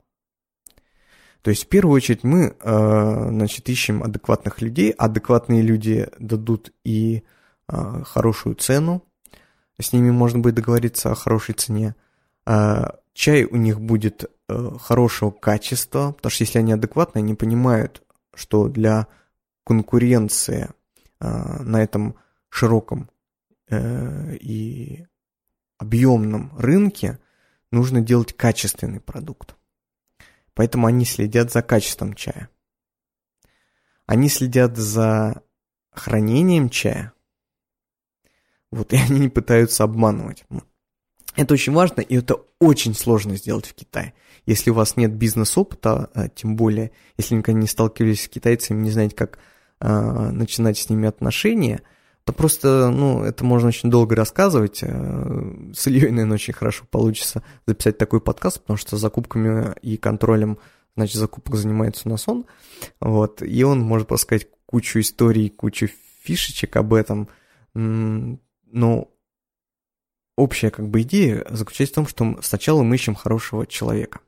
То 1.42 1.50
есть 1.50 1.66
в 1.66 1.68
первую 1.68 1.96
очередь 1.96 2.24
мы, 2.24 2.56
э, 2.58 3.28
значит, 3.30 3.68
ищем 3.68 4.02
адекватных 4.02 4.62
людей, 4.62 4.92
адекватные 4.92 5.62
люди 5.62 6.08
дадут 6.18 6.72
и 6.86 7.24
э, 7.68 8.04
хорошую 8.06 8.56
цену, 8.56 9.04
с 9.80 9.94
ними 9.94 10.12
можно 10.12 10.40
будет 10.40 10.56
договориться 10.56 11.12
о 11.12 11.16
хорошей 11.16 11.56
цене. 11.56 11.96
Э, 12.46 12.86
чай 13.14 13.46
у 13.46 13.56
них 13.56 13.80
будет 13.80 14.30
хорошего 14.82 15.32
качества, 15.32 16.12
потому 16.12 16.30
что 16.30 16.44
если 16.44 16.60
они 16.60 16.74
адекватные, 16.74 17.22
они 17.22 17.34
понимают, 17.34 18.04
что 18.36 18.68
для 18.68 19.08
конкуренции 19.64 20.70
на 21.20 21.82
этом 21.82 22.16
широком 22.50 23.10
и 23.72 25.06
объемном 25.78 26.52
рынке 26.58 27.20
нужно 27.72 28.02
делать 28.02 28.36
качественный 28.36 29.00
продукт. 29.00 29.56
Поэтому 30.54 30.88
они 30.88 31.06
следят 31.06 31.52
за 31.52 31.62
качеством 31.62 32.14
чая. 32.14 32.50
Они 34.06 34.30
следят 34.30 34.78
за 34.78 35.42
хранением 35.92 36.70
чая. 36.70 37.14
Вот, 38.74 38.94
и 38.94 38.98
они 39.10 39.20
не 39.20 39.30
пытаются 39.30 39.84
обманывать. 39.84 40.46
Это 41.36 41.54
очень 41.54 41.74
важно, 41.74 42.02
и 42.02 42.16
это 42.16 42.38
очень 42.60 42.94
сложно 42.94 43.36
сделать 43.36 43.66
в 43.66 43.74
Китае. 43.74 44.14
Если 44.46 44.70
у 44.70 44.74
вас 44.74 44.98
нет 44.98 45.14
бизнес-опыта, 45.14 46.10
а, 46.14 46.30
тем 46.30 46.56
более, 46.56 46.92
если 47.18 47.36
никогда 47.36 47.60
не 47.60 47.68
сталкивались 47.68 48.24
с 48.24 48.28
китайцами, 48.28 48.84
не 48.84 48.92
знаете, 48.92 49.16
как 49.16 49.40
э, 49.80 49.90
начинать 50.32 50.78
с 50.78 50.90
ними 50.90 51.08
отношения– 51.08 51.82
то 52.26 52.32
просто, 52.32 52.90
ну, 52.90 53.24
это 53.24 53.44
можно 53.44 53.68
очень 53.68 53.90
долго 53.90 54.16
рассказывать. 54.16 54.80
Э, 54.82 55.72
с 55.74 55.88
Ильей, 55.88 56.10
наверное, 56.10 56.36
очень 56.36 56.54
хорошо 56.54 56.86
получится 56.90 57.44
записать 57.66 57.98
такой 57.98 58.22
подкаст, 58.22 58.62
потому 58.62 58.78
что 58.78 58.98
закупками 58.98 59.74
и 59.82 59.98
контролем, 59.98 60.58
значит, 60.96 61.18
закупок 61.18 61.56
занимается 61.56 62.04
у 62.06 62.12
нас 62.12 62.28
он. 62.28 62.46
Вот, 63.00 63.42
и 63.42 63.64
он 63.64 63.82
может 63.82 64.12
рассказать 64.12 64.48
кучу 64.66 65.00
историй, 65.00 65.50
кучу 65.50 65.90
фишечек 66.24 66.76
об 66.78 66.94
этом. 66.94 67.28
Но 68.74 69.12
общая 70.36 70.72
как 70.72 70.90
бы 70.90 71.04
идея 71.04 71.46
заключается 71.48 72.04
в 72.04 72.12
том, 72.12 72.36
что 72.36 72.42
сначала 72.42 72.82
мы 72.82 72.96
ищем 72.96 73.14
хорошего 73.14 73.68
человека. 73.68 74.20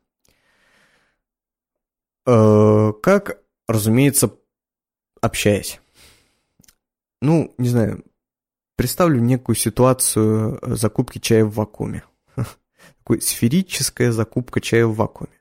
Э, 2.28 2.94
как, 3.02 3.42
разумеется, 3.68 4.36
общаясь. 5.20 5.82
Ну, 7.24 7.56
не 7.58 7.70
знаю, 7.70 8.06
представлю 8.76 9.20
некую 9.20 9.56
ситуацию 9.56 10.60
э, 10.62 10.76
закупки 10.76 11.18
чая 11.18 11.44
в 11.44 11.56
вакууме. 11.56 12.04
Такой 13.00 13.22
сферическая 13.22 14.12
закупка 14.12 14.62
чая 14.62 14.86
в 14.86 14.96
вакууме. 14.96 15.34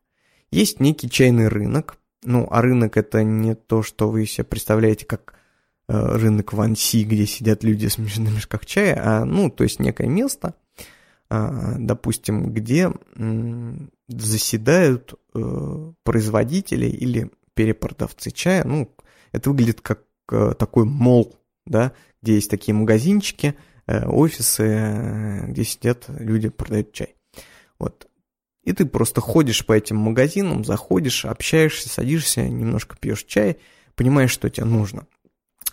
Есть 0.50 0.80
некий 0.80 1.10
чайный 1.10 1.48
рынок, 1.48 1.98
ну, 2.22 2.48
а 2.50 2.62
рынок 2.62 2.96
это 2.96 3.22
не 3.22 3.54
то, 3.54 3.82
что 3.82 4.08
вы 4.08 4.24
себе 4.24 4.44
представляете 4.44 5.04
как 5.04 5.33
рынок 5.86 6.52
Ванси, 6.52 7.04
где 7.04 7.26
сидят 7.26 7.62
люди 7.62 7.86
с 7.86 7.98
на 7.98 8.28
мешках 8.28 8.64
чая, 8.66 9.00
а, 9.02 9.24
ну, 9.24 9.50
то 9.50 9.64
есть 9.64 9.80
некое 9.80 10.08
место, 10.08 10.54
э, 10.78 10.82
а, 11.30 11.74
допустим, 11.78 12.52
где 12.52 12.92
заседают 14.08 15.14
э, 15.34 15.92
производители 16.02 16.86
или 16.86 17.30
перепродавцы 17.54 18.30
чая. 18.30 18.64
Ну, 18.64 18.94
это 19.32 19.50
выглядит 19.50 19.80
как 19.80 20.02
э, 20.30 20.54
такой 20.58 20.84
мол, 20.84 21.36
да, 21.66 21.92
где 22.22 22.34
есть 22.34 22.50
такие 22.50 22.74
магазинчики, 22.74 23.56
э, 23.86 24.06
офисы, 24.06 25.44
где 25.48 25.64
сидят 25.64 26.04
люди, 26.08 26.50
продают 26.50 26.92
чай. 26.92 27.16
Вот. 27.78 28.06
И 28.62 28.72
ты 28.72 28.86
просто 28.86 29.20
ходишь 29.20 29.64
по 29.66 29.72
этим 29.72 29.96
магазинам, 29.96 30.64
заходишь, 30.64 31.24
общаешься, 31.24 31.88
садишься, 31.88 32.48
немножко 32.48 32.96
пьешь 32.96 33.24
чай, 33.24 33.58
понимаешь, 33.94 34.30
что 34.30 34.48
тебе 34.48 34.66
нужно. 34.66 35.06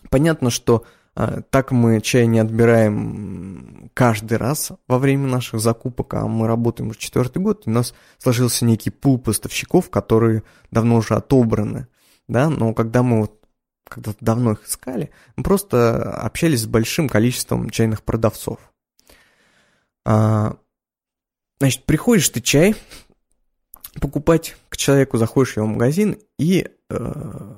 Понятно, 0.09 0.49
что 0.49 0.85
а, 1.13 1.41
так 1.41 1.71
мы 1.71 1.99
чай 2.01 2.25
не 2.25 2.39
отбираем 2.39 3.89
каждый 3.93 4.37
раз 4.37 4.71
во 4.87 4.97
время 4.97 5.27
наших 5.27 5.59
закупок, 5.59 6.13
а 6.13 6.27
мы 6.27 6.47
работаем 6.47 6.89
уже 6.89 6.99
четвертый 6.99 7.41
год, 7.41 7.67
и 7.67 7.69
у 7.69 7.73
нас 7.73 7.93
сложился 8.17 8.65
некий 8.65 8.89
пул 8.89 9.19
поставщиков, 9.19 9.89
которые 9.89 10.43
давно 10.71 10.97
уже 10.97 11.15
отобраны, 11.15 11.87
да, 12.27 12.49
но 12.49 12.73
когда 12.73 13.03
мы 13.03 13.21
вот 13.21 13.37
когда 13.83 14.13
давно 14.21 14.53
их 14.53 14.65
искали, 14.65 15.11
мы 15.35 15.43
просто 15.43 16.13
общались 16.13 16.61
с 16.61 16.65
большим 16.65 17.09
количеством 17.09 17.69
чайных 17.69 18.03
продавцов. 18.03 18.59
А, 20.05 20.55
значит, 21.59 21.83
приходишь 21.83 22.29
ты 22.29 22.39
чай 22.39 22.75
покупать 23.99 24.55
к 24.69 24.77
человеку, 24.77 25.17
заходишь 25.17 25.53
в 25.53 25.57
его 25.57 25.67
магазин, 25.67 26.17
и 26.39 26.69
э, 26.89 27.55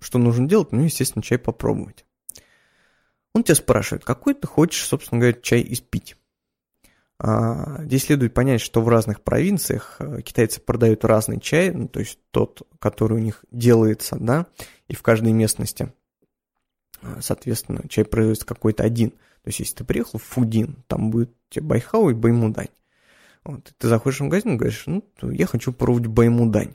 что 0.00 0.18
нужно 0.18 0.48
делать? 0.48 0.72
Ну, 0.72 0.82
естественно, 0.82 1.22
чай 1.22 1.38
попробовать. 1.38 2.04
Он 3.34 3.44
тебя 3.44 3.54
спрашивает, 3.54 4.04
какой 4.04 4.34
ты 4.34 4.46
хочешь, 4.46 4.84
собственно 4.84 5.20
говоря, 5.20 5.38
чай 5.40 5.64
испить. 5.68 6.16
А, 7.22 7.84
здесь 7.84 8.04
следует 8.04 8.32
понять, 8.32 8.62
что 8.62 8.80
в 8.80 8.88
разных 8.88 9.22
провинциях 9.22 9.96
э, 9.98 10.22
китайцы 10.22 10.58
продают 10.58 11.04
разный 11.04 11.38
чай, 11.38 11.70
ну, 11.70 11.86
то 11.86 12.00
есть 12.00 12.18
тот, 12.30 12.62
который 12.78 13.18
у 13.18 13.20
них 13.20 13.44
делается, 13.50 14.16
да, 14.18 14.46
и 14.88 14.94
в 14.94 15.02
каждой 15.02 15.32
местности, 15.32 15.92
э, 17.02 17.18
соответственно, 17.20 17.82
чай 17.90 18.06
производится 18.06 18.46
какой-то 18.46 18.84
один. 18.84 19.10
То 19.10 19.48
есть 19.48 19.60
если 19.60 19.76
ты 19.76 19.84
приехал 19.84 20.18
в 20.18 20.22
Фудин, 20.22 20.82
там 20.86 21.10
будет 21.10 21.30
тебе 21.50 21.66
байхао 21.66 22.08
и 22.08 22.14
баймудань. 22.14 22.68
Вот, 23.44 23.70
ты 23.76 23.88
заходишь 23.88 24.20
в 24.20 24.24
магазин 24.24 24.54
и 24.54 24.56
говоришь, 24.56 24.84
ну, 24.86 25.04
я 25.20 25.46
хочу 25.46 25.72
пробовать 25.72 26.06
баймудань. 26.06 26.74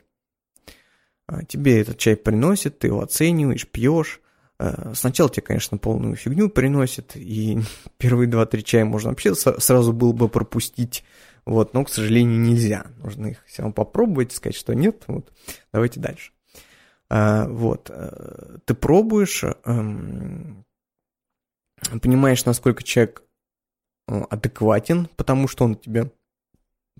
А, 1.27 1.43
тебе 1.43 1.81
этот 1.81 1.97
чай 1.97 2.15
приносит, 2.15 2.79
ты 2.79 2.87
его 2.87 3.01
оцениваешь, 3.01 3.67
пьешь, 3.67 4.21
Э, 4.57 4.93
сначала 4.93 5.29
тебе, 5.29 5.43
конечно, 5.43 5.77
полную 5.77 6.15
фигню 6.15 6.49
приносит, 6.49 7.15
и 7.15 7.59
первые 7.97 8.27
два-три 8.27 8.63
чая 8.63 8.85
можно 8.85 9.09
вообще 9.09 9.35
сразу 9.35 9.93
было 9.93 10.13
бы 10.13 10.29
пропустить, 10.29 11.03
вот, 11.45 11.73
но, 11.73 11.83
к 11.83 11.89
сожалению, 11.89 12.39
нельзя. 12.39 12.87
Нужно 12.97 13.27
их 13.27 13.43
все 13.45 13.61
равно 13.61 13.73
попробовать, 13.73 14.31
сказать, 14.31 14.55
что 14.55 14.73
нет, 14.73 15.03
вот, 15.07 15.31
давайте 15.73 15.99
дальше. 15.99 16.31
А, 17.09 17.47
вот, 17.47 17.89
э, 17.89 18.57
ты 18.65 18.73
пробуешь, 18.73 19.43
эм, 19.65 20.65
понимаешь, 22.01 22.45
насколько 22.45 22.81
человек 22.83 23.23
э, 24.07 24.21
адекватен, 24.29 25.09
потому 25.17 25.47
что 25.47 25.65
он 25.65 25.75
тебе 25.75 26.11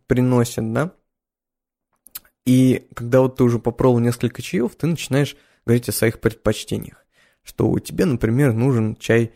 приносит, 0.08 0.74
да, 0.74 0.92
и 2.46 2.88
когда 2.94 3.22
вот 3.22 3.38
ты 3.38 3.44
уже 3.44 3.60
попробовал 3.60 4.00
несколько 4.00 4.42
чаев, 4.42 4.76
ты 4.76 4.88
начинаешь 4.88 5.36
говорить 5.66 5.90
о 5.90 5.94
своих 5.94 6.20
предпочтениях 6.20 7.06
что 7.46 7.70
у 7.70 7.80
тебя, 7.80 8.06
например, 8.06 8.54
нужен 8.54 8.96
чай 8.96 9.32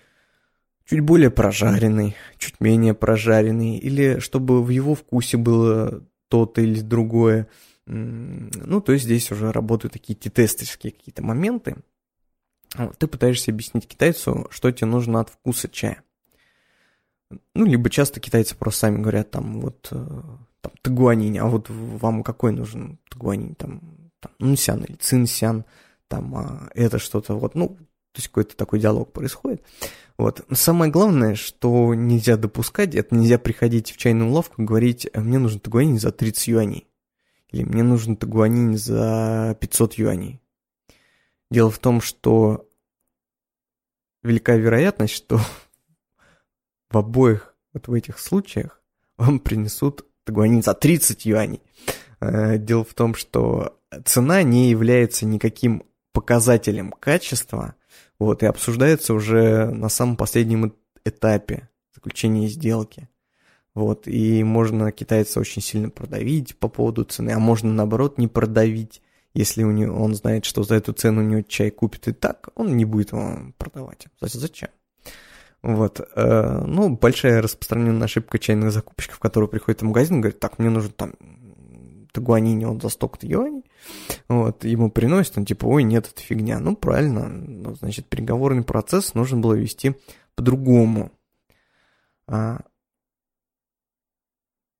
чуть 0.85 1.01
более 1.01 1.29
прожаренный, 1.29 2.15
чуть 2.37 2.59
менее 2.59 2.95
прожаренный, 2.95 3.77
или 3.77 4.19
чтобы 4.19 4.63
в 4.63 4.69
его 4.69 4.95
вкусе 4.95 5.37
было 5.37 6.03
то-то 6.27 6.61
или 6.61 6.81
другое. 6.81 7.47
Ну, 7.85 8.81
то 8.81 8.91
есть 8.91 9.05
здесь 9.05 9.31
уже 9.31 9.51
работают 9.51 9.93
такие 9.93 10.15
тестерские 10.15 10.91
какие-то 10.91 11.23
моменты. 11.23 11.77
Ты 12.97 13.07
пытаешься 13.07 13.51
объяснить 13.51 13.87
китайцу, 13.87 14.47
что 14.51 14.71
тебе 14.71 14.87
нужно 14.87 15.21
от 15.21 15.29
вкуса 15.29 15.69
чая. 15.69 16.03
Ну, 17.53 17.65
либо 17.65 17.89
часто 17.91 18.19
китайцы 18.19 18.55
просто 18.55 18.81
сами 18.81 19.01
говорят, 19.01 19.29
там, 19.29 19.61
вот, 19.61 19.87
э, 19.91 20.21
там, 20.61 20.73
тагуанинь, 20.81 21.37
а 21.39 21.45
вот 21.45 21.67
вам 21.69 22.23
какой 22.23 22.51
нужен 22.51 22.99
тагуанинь, 23.09 23.55
там, 23.55 24.11
там 24.19 24.31
нунсян 24.39 24.83
или 24.83 24.95
цинсян, 24.95 25.65
там, 26.07 26.35
а 26.35 26.69
это 26.73 26.99
что-то, 26.99 27.35
вот, 27.35 27.55
ну, 27.55 27.77
то 28.11 28.17
есть 28.17 28.27
какой-то 28.29 28.55
такой 28.57 28.79
диалог 28.79 29.13
происходит. 29.13 29.63
Вот. 30.17 30.45
Самое 30.51 30.91
главное, 30.91 31.35
что 31.35 31.93
нельзя 31.93 32.35
допускать, 32.35 32.95
это 32.95 33.15
нельзя 33.15 33.37
приходить 33.37 33.91
в 33.91 33.97
чайную 33.97 34.31
лавку 34.31 34.61
и 34.61 34.65
говорить, 34.65 35.07
«А 35.13 35.21
мне 35.21 35.37
нужен 35.37 35.59
тагуанин 35.59 35.99
за 35.99 36.11
30 36.11 36.47
юаней. 36.47 36.87
Или 37.51 37.63
мне 37.63 37.83
нужен 37.83 38.17
тагуанин 38.17 38.77
за 38.77 39.55
500 39.61 39.93
юаней. 39.93 40.41
Дело 41.49 41.71
в 41.71 41.79
том, 41.79 42.01
что 42.01 42.67
велика 44.21 44.55
вероятность, 44.55 45.13
что 45.13 45.39
в 46.89 46.97
обоих 46.97 47.55
вот 47.73 47.87
в 47.87 47.93
этих 47.93 48.19
случаях 48.19 48.81
вам 49.17 49.39
принесут 49.39 50.05
тагуанин 50.29 50.61
за 50.61 50.73
30 50.73 51.25
юаней. 51.25 51.61
Э, 52.21 52.57
дело 52.57 52.83
в 52.83 52.93
том, 52.93 53.15
что 53.15 53.77
цена 54.05 54.43
не 54.43 54.69
является 54.69 55.25
никаким 55.25 55.83
показателем 56.13 56.91
качества, 56.91 57.73
вот, 58.19 58.43
и 58.43 58.45
обсуждается 58.45 59.13
уже 59.13 59.65
на 59.71 59.89
самом 59.89 60.17
последнем 60.17 60.73
этапе 61.03 61.69
заключения 61.95 62.47
сделки. 62.47 63.09
Вот, 63.73 64.07
и 64.07 64.43
можно 64.43 64.91
китайца 64.91 65.39
очень 65.39 65.61
сильно 65.61 65.89
продавить 65.89 66.57
по 66.57 66.67
поводу 66.67 67.05
цены, 67.05 67.31
а 67.31 67.39
можно, 67.39 67.71
наоборот, 67.71 68.17
не 68.17 68.27
продавить, 68.27 69.01
если 69.33 69.63
у 69.63 69.71
него, 69.71 69.95
он 70.03 70.13
знает, 70.15 70.45
что 70.45 70.63
за 70.63 70.75
эту 70.75 70.91
цену 70.91 71.21
у 71.21 71.25
него 71.25 71.41
чай 71.43 71.69
купит 71.71 72.07
и 72.07 72.11
так, 72.11 72.49
он 72.55 72.75
не 72.75 72.85
будет 72.85 73.13
вам 73.13 73.53
продавать. 73.57 74.07
Зачем? 74.21 74.69
Вот. 75.61 75.99
Э, 76.15 76.63
ну, 76.65 76.95
большая 76.95 77.41
распространенная 77.41 78.05
ошибка 78.05 78.39
чайных 78.39 78.71
закупщиков, 78.71 79.19
которые 79.19 79.49
приходят 79.49 79.81
в 79.81 79.85
магазин 79.85 80.17
и 80.17 80.21
говорят, 80.21 80.39
так, 80.39 80.59
мне 80.59 80.69
нужен 80.69 80.91
там 80.91 81.13
Тагуанине 82.11 82.67
он 82.67 82.81
за 82.81 82.89
столько-то 82.89 83.27
юаней, 83.27 83.63
вот, 84.27 84.63
ему 84.63 84.89
приносят, 84.89 85.37
он 85.37 85.45
типа, 85.45 85.65
ой, 85.65 85.83
нет, 85.83 86.07
это 86.11 86.21
фигня. 86.21 86.59
Ну, 86.59 86.75
правильно, 86.75 87.27
ну, 87.27 87.75
значит, 87.75 88.07
переговорный 88.07 88.63
процесс 88.63 89.13
нужно 89.13 89.37
было 89.37 89.53
вести 89.53 89.95
по-другому. 90.35 91.11
А... 92.27 92.61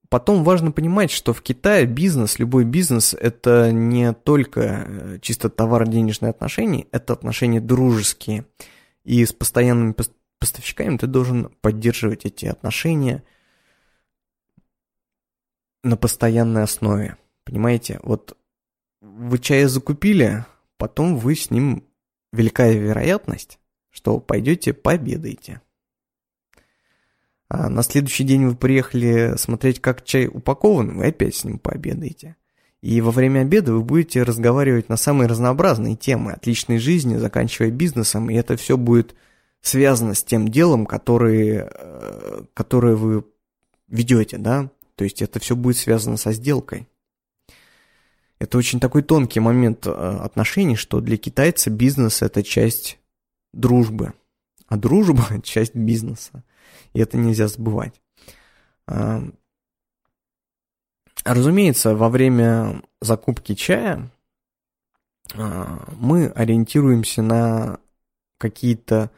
Потом 0.09 0.43
важно 0.43 0.71
понимать, 0.71 1.11
что 1.11 1.33
в 1.33 1.41
Китае 1.43 1.85
бизнес, 1.85 2.39
любой 2.39 2.65
бизнес, 2.65 3.13
это 3.13 3.71
не 3.71 4.11
только 4.13 4.61
э, 4.61 5.19
чисто 5.21 5.49
товаро-денежные 5.49 6.31
отношения, 6.31 6.87
это 6.91 7.13
отношения 7.13 7.61
дружеские. 7.61 8.45
И 9.03 9.23
с 9.23 9.33
постоянными 9.33 9.91
поставщиками 10.39 10.97
ты 10.97 11.07
должен 11.07 11.49
поддерживать 11.61 12.25
эти 12.25 12.45
отношения– 12.45 13.23
на 15.83 15.97
постоянной 15.97 16.63
основе. 16.63 17.17
Понимаете, 17.43 17.99
вот 18.03 18.37
вы 19.01 19.39
чая 19.39 19.67
закупили, 19.67 20.45
потом 20.77 21.17
вы 21.17 21.35
с 21.35 21.51
ним 21.51 21.83
великая 22.31 22.73
вероятность, 22.73 23.59
что 23.89 24.19
пойдете 24.19 24.73
пообедаете. 24.73 25.61
А 27.47 27.69
на 27.69 27.81
следующий 27.81 28.23
день 28.23 28.45
вы 28.45 28.55
приехали 28.55 29.35
смотреть, 29.37 29.81
как 29.81 30.05
чай 30.05 30.27
упакован, 30.27 30.97
вы 30.97 31.07
опять 31.07 31.35
с 31.35 31.43
ним 31.43 31.57
пообедаете. 31.57 32.35
И 32.81 33.01
во 33.01 33.11
время 33.11 33.41
обеда 33.41 33.73
вы 33.73 33.81
будете 33.81 34.23
разговаривать 34.23 34.87
на 34.87 34.95
самые 34.95 35.27
разнообразные 35.27 35.95
темы 35.95 36.33
от 36.33 36.45
личной 36.45 36.77
жизни, 36.77 37.17
заканчивая 37.17 37.71
бизнесом, 37.71 38.29
и 38.29 38.35
это 38.35 38.55
все 38.55 38.77
будет 38.77 39.15
связано 39.61 40.13
с 40.13 40.23
тем 40.23 40.47
делом, 40.47 40.85
которое, 40.85 41.69
э, 41.73 42.43
которое 42.53 42.95
вы 42.95 43.25
ведете, 43.87 44.37
да, 44.37 44.69
то 44.95 45.03
есть 45.03 45.21
это 45.21 45.39
все 45.39 45.55
будет 45.55 45.77
связано 45.77 46.17
со 46.17 46.31
сделкой. 46.31 46.87
Это 48.39 48.57
очень 48.57 48.79
такой 48.79 49.03
тонкий 49.03 49.39
момент 49.39 49.85
э, 49.85 49.91
отношений, 49.91 50.75
что 50.75 51.01
для 51.01 51.17
китайца 51.17 51.69
бизнес– 51.69 52.21
это 52.23 52.43
часть 52.43 52.99
дружбы, 53.53 54.13
а 54.67 54.77
дружба– 54.77 55.41
часть 55.43 55.75
бизнеса. 55.75 56.43
И 56.93 56.99
это 56.99 57.17
нельзя 57.17 57.47
забывать. 57.47 58.01
Разумеется, 61.25 61.95
во 61.95 62.09
время 62.09 62.81
закупки 63.01 63.53
чая 63.53 64.09
а, 65.35 65.93
мы 65.97 66.27
ориентируемся 66.27 67.21
на 67.21 67.79
какие-то 68.37 69.11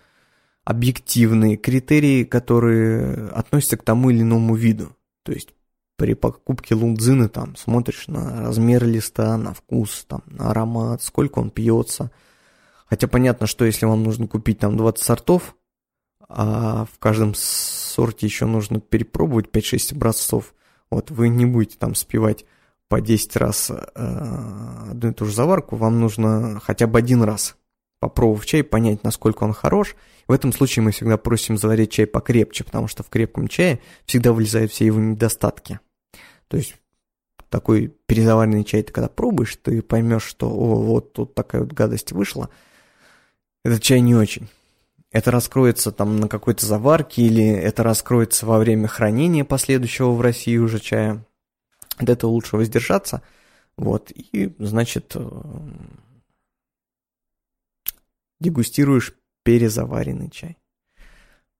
объективные 0.71 1.57
критерии, 1.57 2.23
которые 2.23 3.27
относятся 3.29 3.77
к 3.77 3.83
тому 3.83 4.09
или 4.09 4.21
иному 4.21 4.55
виду. 4.55 4.95
То 5.23 5.31
есть 5.31 5.53
при 5.97 6.15
покупке 6.15 6.73
лунзины 6.73 7.29
там 7.29 7.55
смотришь 7.55 8.07
на 8.07 8.47
размер 8.47 8.85
листа, 8.85 9.37
на 9.37 9.53
вкус, 9.53 10.05
там, 10.07 10.23
на 10.25 10.49
аромат, 10.49 11.03
сколько 11.03 11.39
он 11.39 11.51
пьется. 11.51 12.11
Хотя 12.87 13.07
понятно, 13.07 13.45
что 13.47 13.65
если 13.65 13.85
вам 13.85 14.03
нужно 14.03 14.27
купить 14.27 14.59
там 14.59 14.75
20 14.77 15.03
сортов, 15.03 15.55
а 16.27 16.85
в 16.91 16.97
каждом 16.97 17.33
сорте 17.35 18.25
еще 18.25 18.45
нужно 18.45 18.79
перепробовать 18.79 19.47
5-6 19.47 19.93
образцов. 19.95 20.55
Вот 20.89 21.11
вы 21.11 21.29
не 21.29 21.45
будете 21.45 21.77
там 21.77 21.93
спевать 21.93 22.45
по 22.87 22.99
10 22.99 23.35
раз 23.35 23.69
э, 23.69 24.89
одну 24.91 25.11
и 25.11 25.13
ту 25.13 25.25
же 25.25 25.33
заварку, 25.33 25.75
вам 25.75 25.99
нужно 25.99 26.59
хотя 26.61 26.87
бы 26.87 26.99
один 26.99 27.23
раз 27.23 27.55
попробовав 28.01 28.45
чай, 28.45 28.63
понять, 28.63 29.03
насколько 29.03 29.43
он 29.43 29.53
хорош. 29.53 29.95
В 30.27 30.33
этом 30.33 30.51
случае 30.51 30.83
мы 30.83 30.91
всегда 30.91 31.17
просим 31.17 31.57
заварить 31.57 31.91
чай 31.91 32.07
покрепче, 32.07 32.63
потому 32.63 32.87
что 32.87 33.03
в 33.03 33.09
крепком 33.09 33.47
чае 33.47 33.79
всегда 34.05 34.33
вылезают 34.33 34.71
все 34.71 34.87
его 34.87 34.99
недостатки. 34.99 35.79
То 36.47 36.57
есть 36.57 36.75
такой 37.49 37.93
перезаваренный 38.07 38.63
чай 38.63 38.81
ты 38.81 38.91
когда 38.91 39.07
пробуешь, 39.07 39.55
ты 39.55 39.81
поймешь, 39.83 40.23
что 40.23 40.49
о, 40.49 40.75
вот 40.75 41.13
тут 41.13 41.35
такая 41.35 41.61
вот 41.61 41.73
гадость 41.73 42.11
вышла. 42.11 42.49
Этот 43.63 43.83
чай 43.83 44.01
не 44.01 44.15
очень. 44.15 44.49
Это 45.11 45.29
раскроется 45.29 45.91
там 45.91 46.19
на 46.19 46.27
какой-то 46.27 46.65
заварке 46.65 47.21
или 47.21 47.45
это 47.45 47.83
раскроется 47.83 48.47
во 48.47 48.57
время 48.57 48.87
хранения 48.87 49.45
последующего 49.45 50.11
в 50.11 50.21
России 50.21 50.57
уже 50.57 50.79
чая. 50.79 51.23
От 51.97 52.09
этого 52.09 52.31
лучше 52.31 52.57
воздержаться. 52.57 53.21
Вот, 53.77 54.11
и, 54.11 54.55
значит, 54.57 55.11
э, 55.15 55.29
дегустируешь 58.41 59.13
перезаваренный 59.43 60.29
чай. 60.29 60.57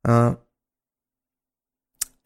А, 0.03 0.37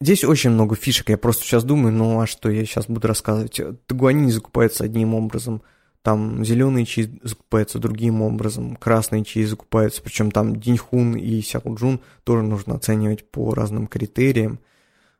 здесь 0.00 0.24
очень 0.24 0.50
много 0.50 0.74
фишек, 0.74 1.10
я 1.10 1.18
просто 1.18 1.44
сейчас 1.44 1.62
думаю, 1.62 1.92
ну 1.92 2.20
а 2.20 2.26
что 2.26 2.50
я 2.50 2.64
сейчас 2.64 2.86
буду 2.86 3.06
рассказывать? 3.06 3.60
Тагуанин 3.86 4.30
закупается 4.30 4.82
одним 4.82 5.14
образом– 5.14 5.62
там 6.06 6.44
зеленые 6.44 6.86
чаи 6.86 7.18
закупаются 7.24 7.80
другим 7.80 8.22
образом, 8.22 8.76
красные 8.76 9.24
чаи 9.24 9.42
закупаются, 9.42 10.00
причем 10.02 10.30
там 10.30 10.54
Диньхун 10.54 11.16
и 11.16 11.40
Сяоджун 11.40 12.00
тоже 12.22 12.44
нужно 12.44 12.76
оценивать 12.76 13.28
по 13.28 13.52
разным 13.54 13.88
критериям. 13.88 14.60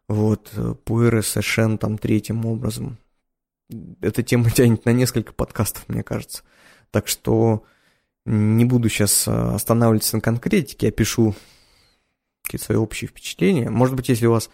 Вот, 0.07 0.53
пуэры 0.85 1.25
совершенно 1.25 1.77
там 1.77 1.99
третьим 1.99 2.47
образом. 2.47 2.99
Эта 4.01 4.23
тема 4.23 4.49
тянет 4.55 4.85
на 4.85 4.91
несколько 4.91 5.33
подкастов, 5.33 5.89
мне 5.89 6.05
кажется. 6.05 6.45
Так 6.93 7.09
что 7.09 7.65
не 8.27 8.65
буду 8.65 8.89
сейчас 8.89 9.27
а, 9.27 9.55
останавливаться 9.55 10.17
на 10.17 10.21
конкретике, 10.21 10.91
пишу 10.91 11.35
какие-то 12.43 12.67
свои 12.67 12.77
общие 12.77 13.09
впечатления. 13.09 13.71
Может 13.71 13.97
быть, 13.97 14.09
если 14.09 14.27
у 14.27 14.33
вас 14.33 14.51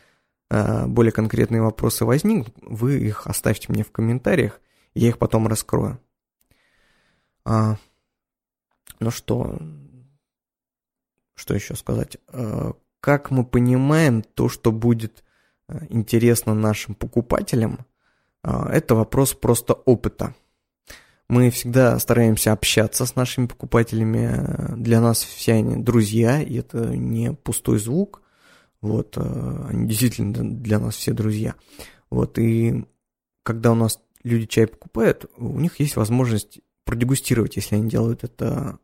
а, 0.50 0.86
более 0.86 1.12
конкретные 1.12 1.62
вопросы 1.62 2.04
возникнут, 2.04 2.54
вы 2.62 3.00
их 3.00 3.26
оставьте 3.26 3.72
мне 3.72 3.82
в 3.82 3.90
комментариях, 3.90 4.60
я 4.94 5.08
их 5.08 5.18
потом 5.18 5.48
раскрою. 5.48 5.98
А, 7.44 7.76
ну 9.00 9.10
что, 9.10 9.58
что 11.34 11.54
еще 11.54 11.74
сказать? 11.74 12.18
А, 12.28 12.72
как 13.00 13.30
мы 13.30 13.44
понимаем 13.44 14.22
то, 14.22 14.48
что 14.48 14.70
будет 14.70 15.24
интересно 15.88 16.54
нашим 16.54 16.94
покупателям, 16.94 17.86
а, 18.42 18.68
это 18.70 18.94
вопрос 18.94 19.34
просто 19.34 19.74
опыта. 19.74 20.34
Мы 21.33 21.49
всегда 21.49 21.99
стараемся 21.99 22.53
общаться 22.53 23.07
с 23.07 23.16
нашими 23.16 23.47
покупателями. 23.47 24.76
Для 24.76 25.01
нас 25.01 25.22
все 25.22 25.55
они 25.55 25.83
друзья, 25.83 26.43
и 26.43 26.57
это 26.57 26.95
не 26.95 27.33
пустой 27.33 27.78
звук. 27.78 28.20
Вот, 28.83 29.16
они 29.16 29.89
действительно 29.89 30.45
для 30.61 30.78
нас 30.78 30.95
все 30.95 31.14
друзья. 31.14 31.55
Вот, 32.11 32.39
и 32.39 32.85
когда 33.45 33.72
у 33.72 33.74
нас 33.74 33.99
люди 34.22 34.45
чай 34.45 34.66
покупают, 34.66 35.24
у 35.39 35.59
них 35.59 35.80
есть 35.80 35.97
возможность 35.97 36.61
продегустировать, 36.85 37.57
если 37.57 37.76
они 37.76 37.89
делают 37.89 38.24
это 38.24 38.78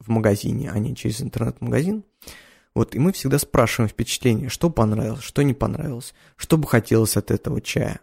в 0.00 0.08
магазине, 0.08 0.72
а 0.72 0.80
не 0.80 0.96
через 0.96 1.22
интернет-магазин. 1.22 2.02
Вот, 2.74 2.96
и 2.96 2.98
мы 2.98 3.12
всегда 3.12 3.38
спрашиваем 3.38 3.88
впечатление, 3.88 4.48
что 4.48 4.70
понравилось, 4.70 5.22
что 5.22 5.42
не 5.42 5.54
понравилось, 5.54 6.14
что 6.34 6.56
бы 6.58 6.66
хотелось 6.66 7.16
от 7.16 7.30
этого 7.30 7.60
чая. 7.60 8.00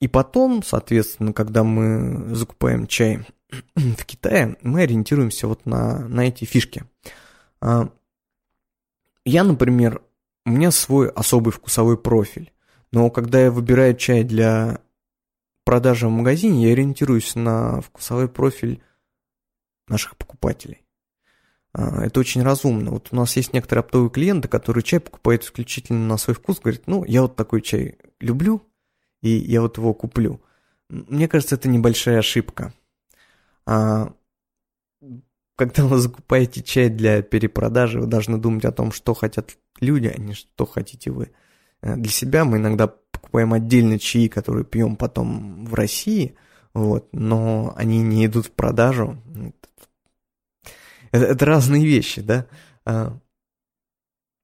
И 0.00 0.08
потом, 0.08 0.62
соответственно, 0.62 1.32
когда 1.32 1.64
мы 1.64 2.34
закупаем 2.34 2.86
чай 2.86 3.26
в 3.74 4.04
Китае, 4.04 4.56
мы 4.62 4.82
ориентируемся 4.82 5.46
вот 5.46 5.66
на, 5.66 6.00
на 6.08 6.28
эти 6.28 6.44
фишки. 6.44 6.84
А, 7.60 7.88
я, 9.24 9.44
например, 9.44 10.02
у 10.44 10.50
меня 10.50 10.70
свой 10.70 11.08
особый 11.08 11.52
вкусовой 11.52 11.96
профиль, 11.96 12.52
но 12.92 13.10
когда 13.10 13.40
я 13.40 13.50
выбираю 13.50 13.96
чай 13.96 14.24
для 14.24 14.80
продажи 15.64 16.06
в 16.06 16.10
магазине 16.10 16.66
я 16.66 16.72
ориентируюсь 16.72 17.34
на 17.34 17.80
вкусовой 17.80 18.28
профиль 18.28 18.82
наших 19.88 20.16
покупателей. 20.16 20.84
А, 21.72 22.04
это 22.04 22.20
очень 22.20 22.42
разумно. 22.42 22.90
Вот 22.90 23.08
у 23.10 23.16
нас 23.16 23.36
есть 23.36 23.52
некоторые 23.52 23.80
оптовые 23.80 24.10
клиенты, 24.10 24.48
которые 24.48 24.84
чай 24.84 25.00
покупают 25.00 25.44
исключительно 25.44 26.06
на 26.06 26.16
свой 26.16 26.34
вкус, 26.34 26.60
говорят, 26.60 26.82
ну, 26.86 27.04
я 27.04 27.22
вот 27.22 27.36
такой 27.36 27.62
чай 27.62 27.98
люблю, 28.20 28.62
и 29.24 29.30
я 29.30 29.62
вот 29.62 29.78
его 29.78 29.94
куплю. 29.94 30.42
Мне 30.90 31.28
кажется, 31.28 31.54
это 31.54 31.68
небольшая 31.68 32.18
ошибка. 32.18 32.74
А 33.64 34.12
когда 35.56 35.86
вы 35.86 35.96
закупаете 35.96 36.62
чай 36.62 36.90
для 36.90 37.22
перепродажи, 37.22 38.00
вы 38.00 38.06
должны 38.06 38.36
думать 38.36 38.66
о 38.66 38.72
том, 38.72 38.92
что 38.92 39.14
хотят 39.14 39.56
люди, 39.80 40.12
а 40.14 40.20
не 40.20 40.34
что 40.34 40.66
хотите 40.66 41.10
вы. 41.10 41.32
Э, 41.80 41.96
для 41.96 42.10
себя 42.10 42.44
мы 42.44 42.58
иногда 42.58 42.88
покупаем 42.88 43.54
отдельно 43.54 43.98
чаи, 43.98 44.28
которые 44.28 44.66
пьем 44.66 44.96
потом 44.96 45.64
в 45.64 45.72
России, 45.72 46.36
вот, 46.74 47.08
но 47.12 47.72
они 47.76 48.02
не 48.02 48.26
идут 48.26 48.46
в 48.46 48.50
продажу. 48.50 49.16
Это, 51.12 51.24
это 51.24 51.46
разные 51.46 51.86
вещи, 51.86 52.20
да. 52.20 52.46
А, 52.84 53.18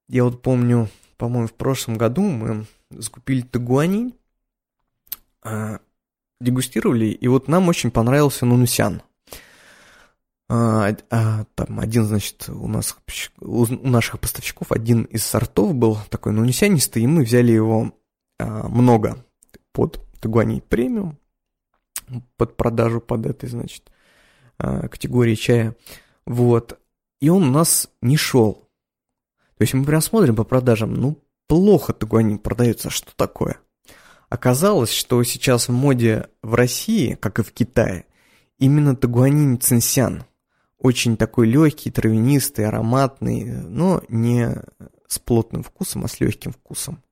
я 0.09 0.25
вот 0.25 0.41
помню, 0.41 0.89
по-моему, 1.19 1.49
в 1.49 1.55
прошлом 1.55 1.99
году 1.99 2.23
мы 2.23 2.65
закупили 2.91 3.43
тагуанин, 3.43 4.13
а, 4.13 4.20
дегустировали, 6.41 7.07
и 7.07 7.29
вот 7.29 7.49
нам 7.49 7.69
очень 7.69 7.91
понравился 7.91 8.47
нунусян. 8.47 9.03
А, 10.53 10.97
а, 11.11 11.45
там 11.55 11.79
один, 11.79 12.05
значит, 12.05 12.49
у 12.49 12.67
нас 12.67 12.97
у 13.41 13.67
наших 13.87 14.19
поставщиков 14.19 14.73
один 14.73 15.05
из 15.05 15.25
сортов 15.25 15.75
был 15.75 15.97
такой 16.09 16.33
нунусянистый, 16.33 17.05
и 17.05 17.07
мы 17.07 17.23
взяли 17.23 17.53
его 17.53 17.95
а, 18.41 18.67
много 18.67 19.25
под 19.73 20.01
Тагуани 20.21 20.61
премиум, 20.61 21.19
под 22.37 22.57
продажу 22.57 23.01
под 23.01 23.27
этой, 23.27 23.49
значит, 23.49 23.93
а, 24.59 24.89
категории 24.89 25.37
чая. 25.37 25.77
Вот. 26.27 26.81
И 27.21 27.29
он 27.29 27.45
у 27.45 27.53
нас 27.53 27.89
не 28.03 28.17
шел. 28.17 28.69
То 29.57 29.63
есть 29.63 29.75
мы 29.75 29.85
прям 29.85 30.01
смотрим 30.01 30.35
по 30.35 30.43
продажам, 30.43 30.95
ну, 30.95 31.23
плохо 31.47 31.93
Тагуани 31.93 32.39
продается, 32.39 32.91
что 32.91 33.15
такое? 33.15 33.61
Оказалось, 34.31 34.93
что 34.93 35.23
сейчас 35.25 35.69
в 35.69 35.73
моде 35.73 36.29
в 36.43 36.55
России, 36.55 37.19
как 37.21 37.39
и 37.39 37.43
в 37.43 37.53
Китае, 37.53 38.07
именно 38.59 38.97
Тагуанин 38.97 39.61
Цинсян– 39.61 40.25
очень 40.81 41.19
такой 41.19 41.47
легкий, 41.47 41.91
травянистый, 41.91 42.67
ароматный, 42.67 43.45
но 43.45 44.03
не 44.09 44.57
с 45.07 45.19
плотным 45.19 45.63
вкусом, 45.63 46.05
а 46.05 46.09
с 46.09 46.21
легким 46.21 46.53
вкусом. 46.53 47.03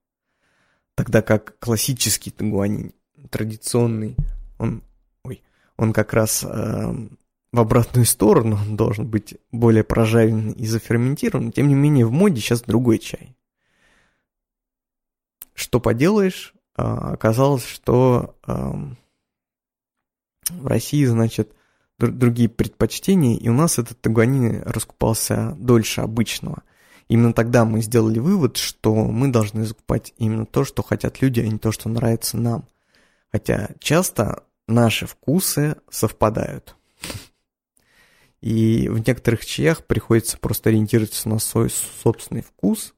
Тогда 0.94 1.20
как 1.20 1.58
классический 1.58 2.30
тагуанин, 2.30 2.92
традиционный, 3.30 4.16
он, 4.58 4.82
ой, 5.22 5.42
он 5.76 5.92
как 5.92 6.14
раз 6.14 6.42
э, 6.44 6.48
в 7.52 7.60
обратную 7.60 8.06
сторону, 8.06 8.56
он 8.56 8.76
должен 8.76 9.06
быть 9.06 9.36
более 9.52 9.84
прожарен 9.84 10.52
и 10.52 10.66
заферментирован. 10.66 11.52
Тем 11.52 11.68
не 11.68 11.74
менее, 11.74 12.06
в 12.06 12.10
моде 12.10 12.40
сейчас 12.40 12.62
другой 12.62 12.98
чай. 12.98 13.36
Что 15.52 15.78
поделаешь, 15.78 16.54
оказалось, 16.78 17.64
что 17.64 18.36
в 20.50 20.66
России, 20.66 21.04
значит, 21.04 21.52
другие 21.98 22.48
предпочтения, 22.48 23.36
и 23.36 23.48
у 23.48 23.52
нас 23.52 23.78
этот 23.78 24.00
тагуанин 24.00 24.62
раскупался 24.62 25.56
дольше 25.58 26.00
обычного. 26.00 26.62
Именно 27.08 27.32
тогда 27.32 27.64
мы 27.64 27.80
сделали 27.80 28.18
вывод, 28.18 28.56
что 28.56 28.94
мы 28.94 29.28
должны 29.28 29.64
закупать 29.64 30.14
именно 30.18 30.46
то, 30.46 30.64
что 30.64 30.82
хотят 30.82 31.20
люди, 31.22 31.40
а 31.40 31.46
не 31.46 31.58
то, 31.58 31.72
что 31.72 31.88
нравится 31.88 32.36
нам. 32.36 32.68
Хотя 33.32 33.70
часто 33.80 34.44
наши 34.66 35.06
вкусы 35.06 35.76
совпадают. 35.90 36.76
И 38.40 38.88
в 38.88 38.98
некоторых 38.98 39.44
чаях 39.44 39.84
приходится 39.84 40.38
просто 40.38 40.68
ориентироваться 40.68 41.28
на 41.28 41.38
свой 41.38 41.70
собственный 41.70 42.42
вкус, 42.42 42.94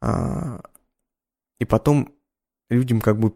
а, 0.00 0.60
и 1.60 1.64
потом 1.64 2.12
людям 2.70 3.00
как 3.00 3.18
бы 3.18 3.34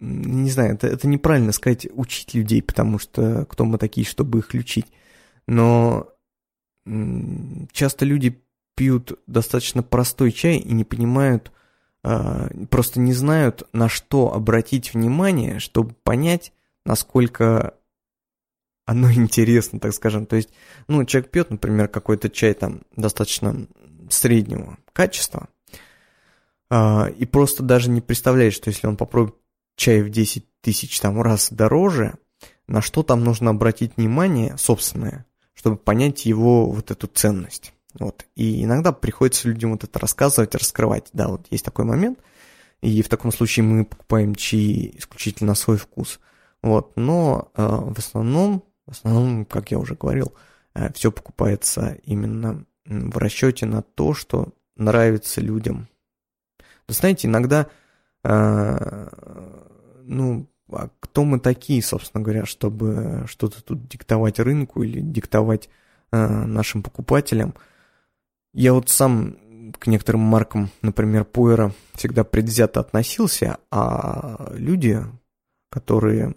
не 0.00 0.50
знаю, 0.50 0.74
это, 0.74 0.86
это 0.86 1.08
неправильно 1.08 1.52
сказать 1.52 1.88
учить 1.92 2.34
людей, 2.34 2.62
потому 2.62 2.98
что 2.98 3.44
кто 3.46 3.64
мы 3.64 3.78
такие, 3.78 4.06
чтобы 4.06 4.38
их 4.38 4.50
учить. 4.52 4.86
Но 5.46 6.08
часто 7.72 8.04
люди 8.04 8.40
пьют 8.76 9.18
достаточно 9.26 9.82
простой 9.82 10.30
чай 10.30 10.56
и 10.58 10.72
не 10.72 10.84
понимают, 10.84 11.50
а, 12.04 12.48
просто 12.70 13.00
не 13.00 13.12
знают, 13.12 13.68
на 13.72 13.88
что 13.88 14.32
обратить 14.32 14.94
внимание, 14.94 15.58
чтобы 15.58 15.94
понять, 16.04 16.52
насколько 16.84 17.74
оно 18.86 19.12
интересно, 19.12 19.80
так 19.80 19.92
скажем. 19.92 20.26
То 20.26 20.36
есть, 20.36 20.50
ну, 20.86 21.04
человек 21.04 21.30
пьет, 21.30 21.50
например, 21.50 21.88
какой-то 21.88 22.30
чай 22.30 22.54
там 22.54 22.82
достаточно 22.94 23.66
среднего 24.10 24.78
качества, 24.92 25.48
и 26.70 27.26
просто 27.30 27.62
даже 27.62 27.90
не 27.90 28.00
представляет, 28.00 28.52
что 28.52 28.68
если 28.68 28.86
он 28.86 28.96
попробует 28.96 29.34
чай 29.76 30.02
в 30.02 30.10
10 30.10 30.44
тысяч 30.60 31.00
там 31.00 31.22
раз 31.22 31.50
дороже, 31.50 32.18
на 32.66 32.82
что 32.82 33.02
там 33.02 33.24
нужно 33.24 33.50
обратить 33.50 33.96
внимание 33.96 34.56
собственное, 34.58 35.24
чтобы 35.54 35.76
понять 35.76 36.26
его 36.26 36.70
вот 36.70 36.90
эту 36.90 37.06
ценность. 37.06 37.72
Вот. 37.98 38.26
И 38.36 38.64
иногда 38.64 38.92
приходится 38.92 39.48
людям 39.48 39.72
вот 39.72 39.84
это 39.84 39.98
рассказывать, 39.98 40.54
раскрывать. 40.54 41.08
Да, 41.12 41.28
вот 41.28 41.46
есть 41.50 41.64
такой 41.64 41.84
момент. 41.84 42.18
И 42.80 43.02
в 43.02 43.08
таком 43.08 43.32
случае 43.32 43.64
мы 43.64 43.84
покупаем 43.84 44.34
чаи 44.34 44.94
исключительно 44.96 45.48
на 45.48 45.54
свой 45.54 45.78
вкус. 45.78 46.20
Вот. 46.62 46.92
Но 46.96 47.50
э, 47.56 47.62
в 47.66 47.98
основном, 47.98 48.62
в 48.86 48.92
основном, 48.92 49.44
как 49.46 49.70
я 49.70 49.78
уже 49.78 49.94
говорил, 49.94 50.32
э, 50.74 50.92
все 50.92 51.10
покупается 51.10 51.98
именно 52.04 52.64
в 52.84 53.16
расчете 53.16 53.66
на 53.66 53.82
то, 53.82 54.14
что 54.14 54.52
нравится 54.76 55.40
людям. 55.40 55.88
Знаете, 56.88 57.28
иногда, 57.28 57.68
э, 58.24 59.08
ну, 60.04 60.48
а 60.70 60.88
кто 61.00 61.24
мы 61.24 61.38
такие, 61.38 61.82
собственно 61.82 62.22
говоря, 62.22 62.46
чтобы 62.46 63.24
что-то 63.26 63.62
тут 63.62 63.88
диктовать 63.88 64.38
рынку 64.38 64.82
или 64.82 65.00
диктовать 65.00 65.68
э, 66.12 66.26
нашим 66.26 66.82
покупателям? 66.82 67.54
Я 68.54 68.72
вот 68.72 68.88
сам 68.88 69.36
к 69.78 69.86
некоторым 69.86 70.22
маркам, 70.22 70.70
например, 70.80 71.24
Пуэра, 71.24 71.72
всегда 71.92 72.24
предвзято 72.24 72.80
относился, 72.80 73.58
а 73.70 74.52
люди, 74.54 75.04
которые 75.70 76.34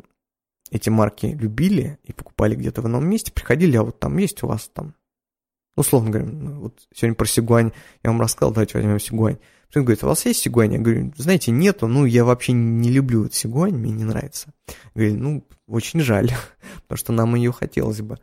эти 0.69 0.89
марки 0.89 1.25
любили 1.27 1.97
и 2.03 2.13
покупали 2.13 2.55
где-то 2.55 2.81
в 2.81 2.87
ином 2.87 3.07
месте, 3.07 3.31
приходили, 3.31 3.77
а 3.77 3.83
вот 3.83 3.99
там 3.99 4.17
есть 4.17 4.43
у 4.43 4.47
вас 4.47 4.69
там, 4.73 4.95
условно 5.75 6.09
говоря, 6.09 6.29
ну, 6.29 6.59
вот 6.61 6.79
сегодня 6.93 7.15
про 7.15 7.25
Сигуань 7.25 7.71
я 8.03 8.11
вам 8.11 8.21
рассказал, 8.21 8.51
давайте 8.51 8.77
возьмем 8.77 8.99
Сигуань. 8.99 9.37
Кто 9.69 9.81
говорит, 9.81 10.03
у 10.03 10.07
вас 10.07 10.25
есть 10.25 10.41
Сигуань? 10.41 10.73
Я 10.73 10.79
говорю, 10.79 11.13
знаете, 11.15 11.51
нету, 11.51 11.87
ну, 11.87 12.05
я 12.05 12.25
вообще 12.25 12.51
не 12.51 12.89
люблю 12.89 13.23
вот 13.23 13.33
Сигуань, 13.33 13.75
мне 13.75 13.91
не 13.91 14.03
нравится. 14.03 14.53
Говорю, 14.93 15.17
ну, 15.17 15.47
очень 15.67 16.01
жаль, 16.01 16.31
потому 16.83 16.97
что 16.97 17.13
нам 17.13 17.35
ее 17.35 17.51
хотелось 17.51 18.01
бы. 18.01 18.19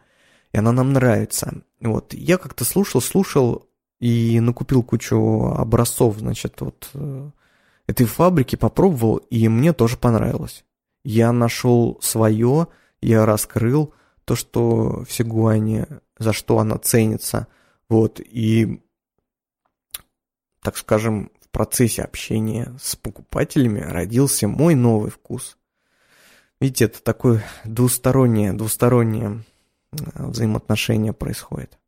И 0.52 0.58
она 0.58 0.72
нам 0.72 0.92
нравится. 0.92 1.62
Вот, 1.80 2.14
я 2.14 2.38
как-то 2.38 2.64
слушал, 2.64 3.00
слушал 3.00 3.66
и 4.00 4.40
накупил 4.40 4.82
кучу 4.82 5.54
образцов, 5.56 6.18
значит, 6.18 6.60
вот 6.60 6.90
э, 6.94 7.30
этой 7.86 8.06
фабрики, 8.06 8.56
попробовал, 8.56 9.16
и 9.16 9.48
мне 9.48 9.72
тоже 9.72 9.96
понравилось. 9.96 10.64
Я 11.04 11.32
нашел 11.32 11.98
свое, 12.02 12.68
я 13.00 13.26
раскрыл 13.26 13.94
то, 14.28 14.36
что 14.36 15.04
в 15.04 15.10
Сигуане, 15.10 15.86
за 16.18 16.34
что 16.34 16.58
она 16.58 16.76
ценится, 16.76 17.46
вот, 17.88 18.20
и, 18.20 18.82
так 20.60 20.76
скажем, 20.76 21.30
в 21.40 21.48
процессе 21.48 22.02
общения 22.02 22.76
с 22.78 22.94
покупателями 22.94 23.80
родился 23.80 24.46
мой 24.46 24.74
новый 24.74 25.10
вкус. 25.10 25.56
Видите, 26.60 26.84
это 26.84 27.02
такое 27.02 27.42
двустороннее, 27.64 28.52
двустороннее 28.52 29.44
взаимоотношение 29.92 31.14
происходит. 31.14 31.78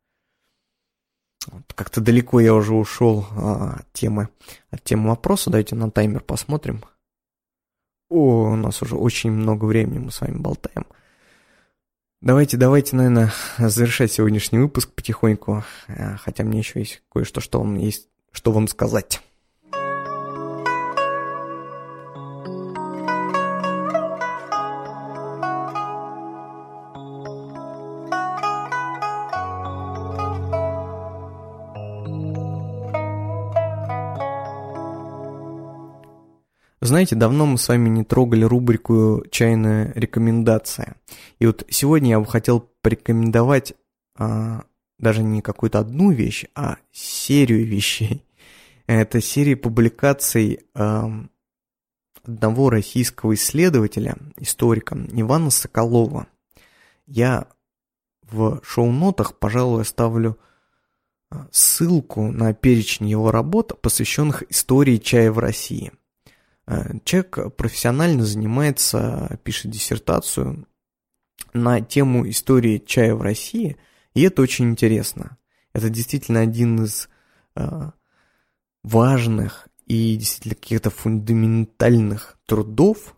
Как-то 1.74 2.00
далеко 2.00 2.40
я 2.40 2.54
уже 2.54 2.72
ушел 2.72 3.26
а, 3.32 3.80
от 3.80 3.92
темы, 3.92 4.30
от 4.70 4.82
темы 4.82 5.10
вопроса. 5.10 5.50
Давайте 5.50 5.74
на 5.74 5.90
таймер 5.90 6.22
посмотрим. 6.22 6.84
О, 8.08 8.52
у 8.52 8.56
нас 8.56 8.80
уже 8.80 8.96
очень 8.96 9.30
много 9.30 9.66
времени 9.66 9.98
мы 9.98 10.10
с 10.10 10.22
вами 10.22 10.38
болтаем. 10.38 10.86
Давайте, 12.22 12.58
давайте, 12.58 12.96
наверное, 12.96 13.32
завершать 13.56 14.12
сегодняшний 14.12 14.58
выпуск 14.58 14.92
потихоньку. 14.92 15.64
Э, 15.88 16.16
хотя 16.18 16.44
мне 16.44 16.58
еще 16.58 16.80
есть 16.80 17.02
кое-что, 17.10 17.40
что 17.40 17.60
вам 17.60 17.76
есть, 17.76 18.08
что 18.30 18.52
вам 18.52 18.68
сказать. 18.68 19.22
Знаете, 36.90 37.14
давно 37.14 37.46
мы 37.46 37.56
с 37.56 37.68
вами 37.68 37.88
не 37.88 38.02
трогали 38.02 38.42
рубрику 38.42 39.22
«Чайная 39.30 39.92
рекомендация». 39.94 40.96
И 41.38 41.46
вот 41.46 41.64
сегодня 41.70 42.10
я 42.10 42.18
бы 42.18 42.26
хотел 42.26 42.68
порекомендовать 42.82 43.74
а, 44.18 44.64
даже 44.98 45.22
не 45.22 45.40
какую-то 45.40 45.78
одну 45.78 46.10
вещь, 46.10 46.46
а 46.56 46.78
серию 46.90 47.64
вещей. 47.64 48.24
Это 48.88 49.20
серия 49.20 49.54
публикаций 49.54 50.64
а, 50.74 51.08
одного 52.24 52.70
российского 52.70 53.34
исследователя, 53.34 54.16
историка 54.38 54.98
Ивана 55.12 55.50
Соколова. 55.50 56.26
Я 57.06 57.46
в 58.22 58.60
шоу-нотах, 58.64 59.38
пожалуй, 59.38 59.82
оставлю 59.82 60.40
а, 61.30 61.46
ссылку 61.52 62.32
на 62.32 62.52
перечень 62.52 63.06
его 63.06 63.30
работ, 63.30 63.80
посвященных 63.80 64.42
истории 64.50 64.96
чая 64.96 65.30
в 65.30 65.38
России– 65.38 65.92
человек 67.04 67.54
профессионально 67.56 68.24
занимается, 68.24 69.38
пишет 69.42 69.70
диссертацию 69.70 70.66
на 71.52 71.80
тему 71.80 72.28
истории 72.28 72.82
чая 72.84 73.14
в 73.14 73.22
России, 73.22 73.76
и 74.14 74.22
это 74.22 74.42
очень 74.42 74.70
интересно. 74.70 75.36
Это 75.72 75.88
действительно 75.88 76.40
один 76.40 76.84
из 76.84 77.08
э, 77.56 77.90
важных 78.82 79.68
и 79.86 80.16
действительно 80.16 80.54
каких-то 80.54 80.90
фундаментальных 80.90 82.38
трудов, 82.46 83.16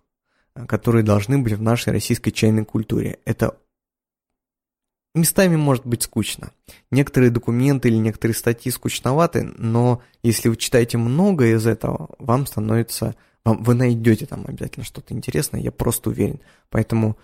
э, 0.54 0.66
которые 0.66 1.02
должны 1.02 1.38
быть 1.38 1.54
в 1.54 1.62
нашей 1.62 1.92
российской 1.92 2.30
чайной 2.30 2.64
культуре. 2.64 3.20
Это 3.24 3.58
местами 5.14 5.56
может 5.56 5.86
быть 5.86 6.02
скучно. 6.02 6.52
Некоторые 6.90 7.30
документы 7.30 7.88
или 7.88 7.96
некоторые 7.96 8.34
статьи 8.34 8.70
скучноваты, 8.70 9.44
но 9.56 10.02
если 10.22 10.48
вы 10.48 10.56
читаете 10.56 10.98
много 10.98 11.52
из 11.52 11.66
этого, 11.66 12.14
вам 12.18 12.46
становится 12.46 13.14
вы 13.44 13.74
найдете 13.74 14.26
там 14.26 14.44
обязательно 14.46 14.84
что-то 14.84 15.14
интересное, 15.14 15.60
я 15.60 15.72
просто 15.72 16.10
уверен. 16.10 16.40
Поэтому 16.70 17.16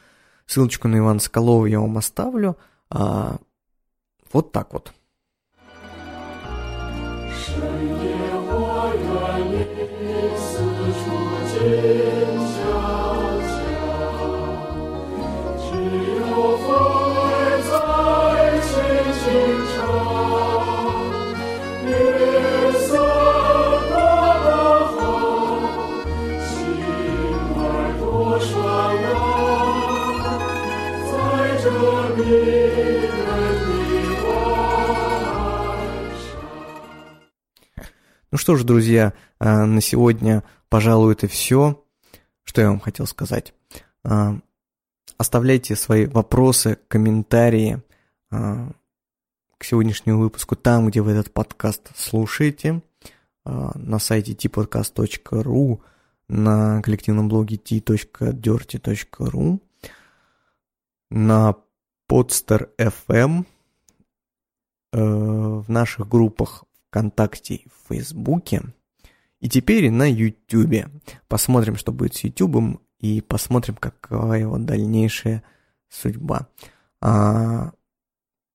ссылочку 0.46 0.88
на 0.88 0.98
Ивана 0.98 1.20
Соколова 1.20 1.66
я 1.66 1.80
вам 1.80 1.96
оставлю. 1.98 2.56
А, 2.90 3.38
вот 4.32 4.52
так 4.52 4.72
вот. 4.72 4.92
Ну 38.30 38.36
что 38.36 38.56
ж, 38.56 38.64
друзья, 38.64 39.14
а, 39.38 39.64
на 39.64 39.80
сегодня, 39.80 40.44
пожалуй, 40.68 41.14
это 41.14 41.26
все, 41.28 41.82
что 42.44 42.60
я 42.60 42.68
вам 42.68 42.78
хотел 42.78 43.06
сказать. 43.06 43.54
А, 44.04 44.38
оставляйте 45.16 45.74
свои 45.76 46.04
вопросы, 46.04 46.78
комментарии 46.88 47.82
а, 48.30 48.70
к 49.56 49.64
сегодняшнему 49.64 50.20
выпуску 50.20 50.56
там, 50.56 50.88
где 50.88 51.00
вы 51.00 51.12
этот 51.12 51.32
подкаст 51.32 51.90
слушаете, 51.96 52.82
на 53.44 53.98
сайте 53.98 54.34
tpodcast.ru, 54.34 55.80
на 56.28 56.82
коллективном 56.82 57.30
блоге 57.30 57.56
t.dirty.ru, 57.56 59.60
на 61.10 61.56
Podster 62.10 62.68
FM, 62.76 63.46
э, 64.92 65.00
в 65.00 65.70
наших 65.70 66.08
группах 66.08 66.64
ВКонтакте 66.88 67.54
и 67.54 67.68
в 67.68 67.88
Фейсбуке. 67.88 68.62
И 69.40 69.48
теперь 69.48 69.90
на 69.90 70.10
Ютубе. 70.10 70.88
Посмотрим, 71.28 71.76
что 71.76 71.92
будет 71.92 72.14
с 72.14 72.24
Ютубом, 72.24 72.80
и 72.98 73.20
посмотрим, 73.20 73.76
какова 73.76 74.34
его 74.34 74.58
дальнейшая 74.58 75.44
судьба. 75.88 76.48
А 77.00 77.70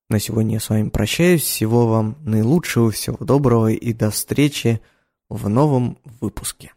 на 0.09 0.19
сегодня 0.19 0.55
я 0.55 0.59
с 0.59 0.69
вами 0.69 0.89
прощаюсь. 0.89 1.43
Всего 1.43 1.87
вам 1.87 2.17
наилучшего, 2.23 2.91
всего 2.91 3.23
доброго 3.23 3.71
и 3.71 3.93
до 3.93 4.11
встречи 4.11 4.81
в 5.29 5.47
новом 5.47 5.97
выпуске. 6.03 6.73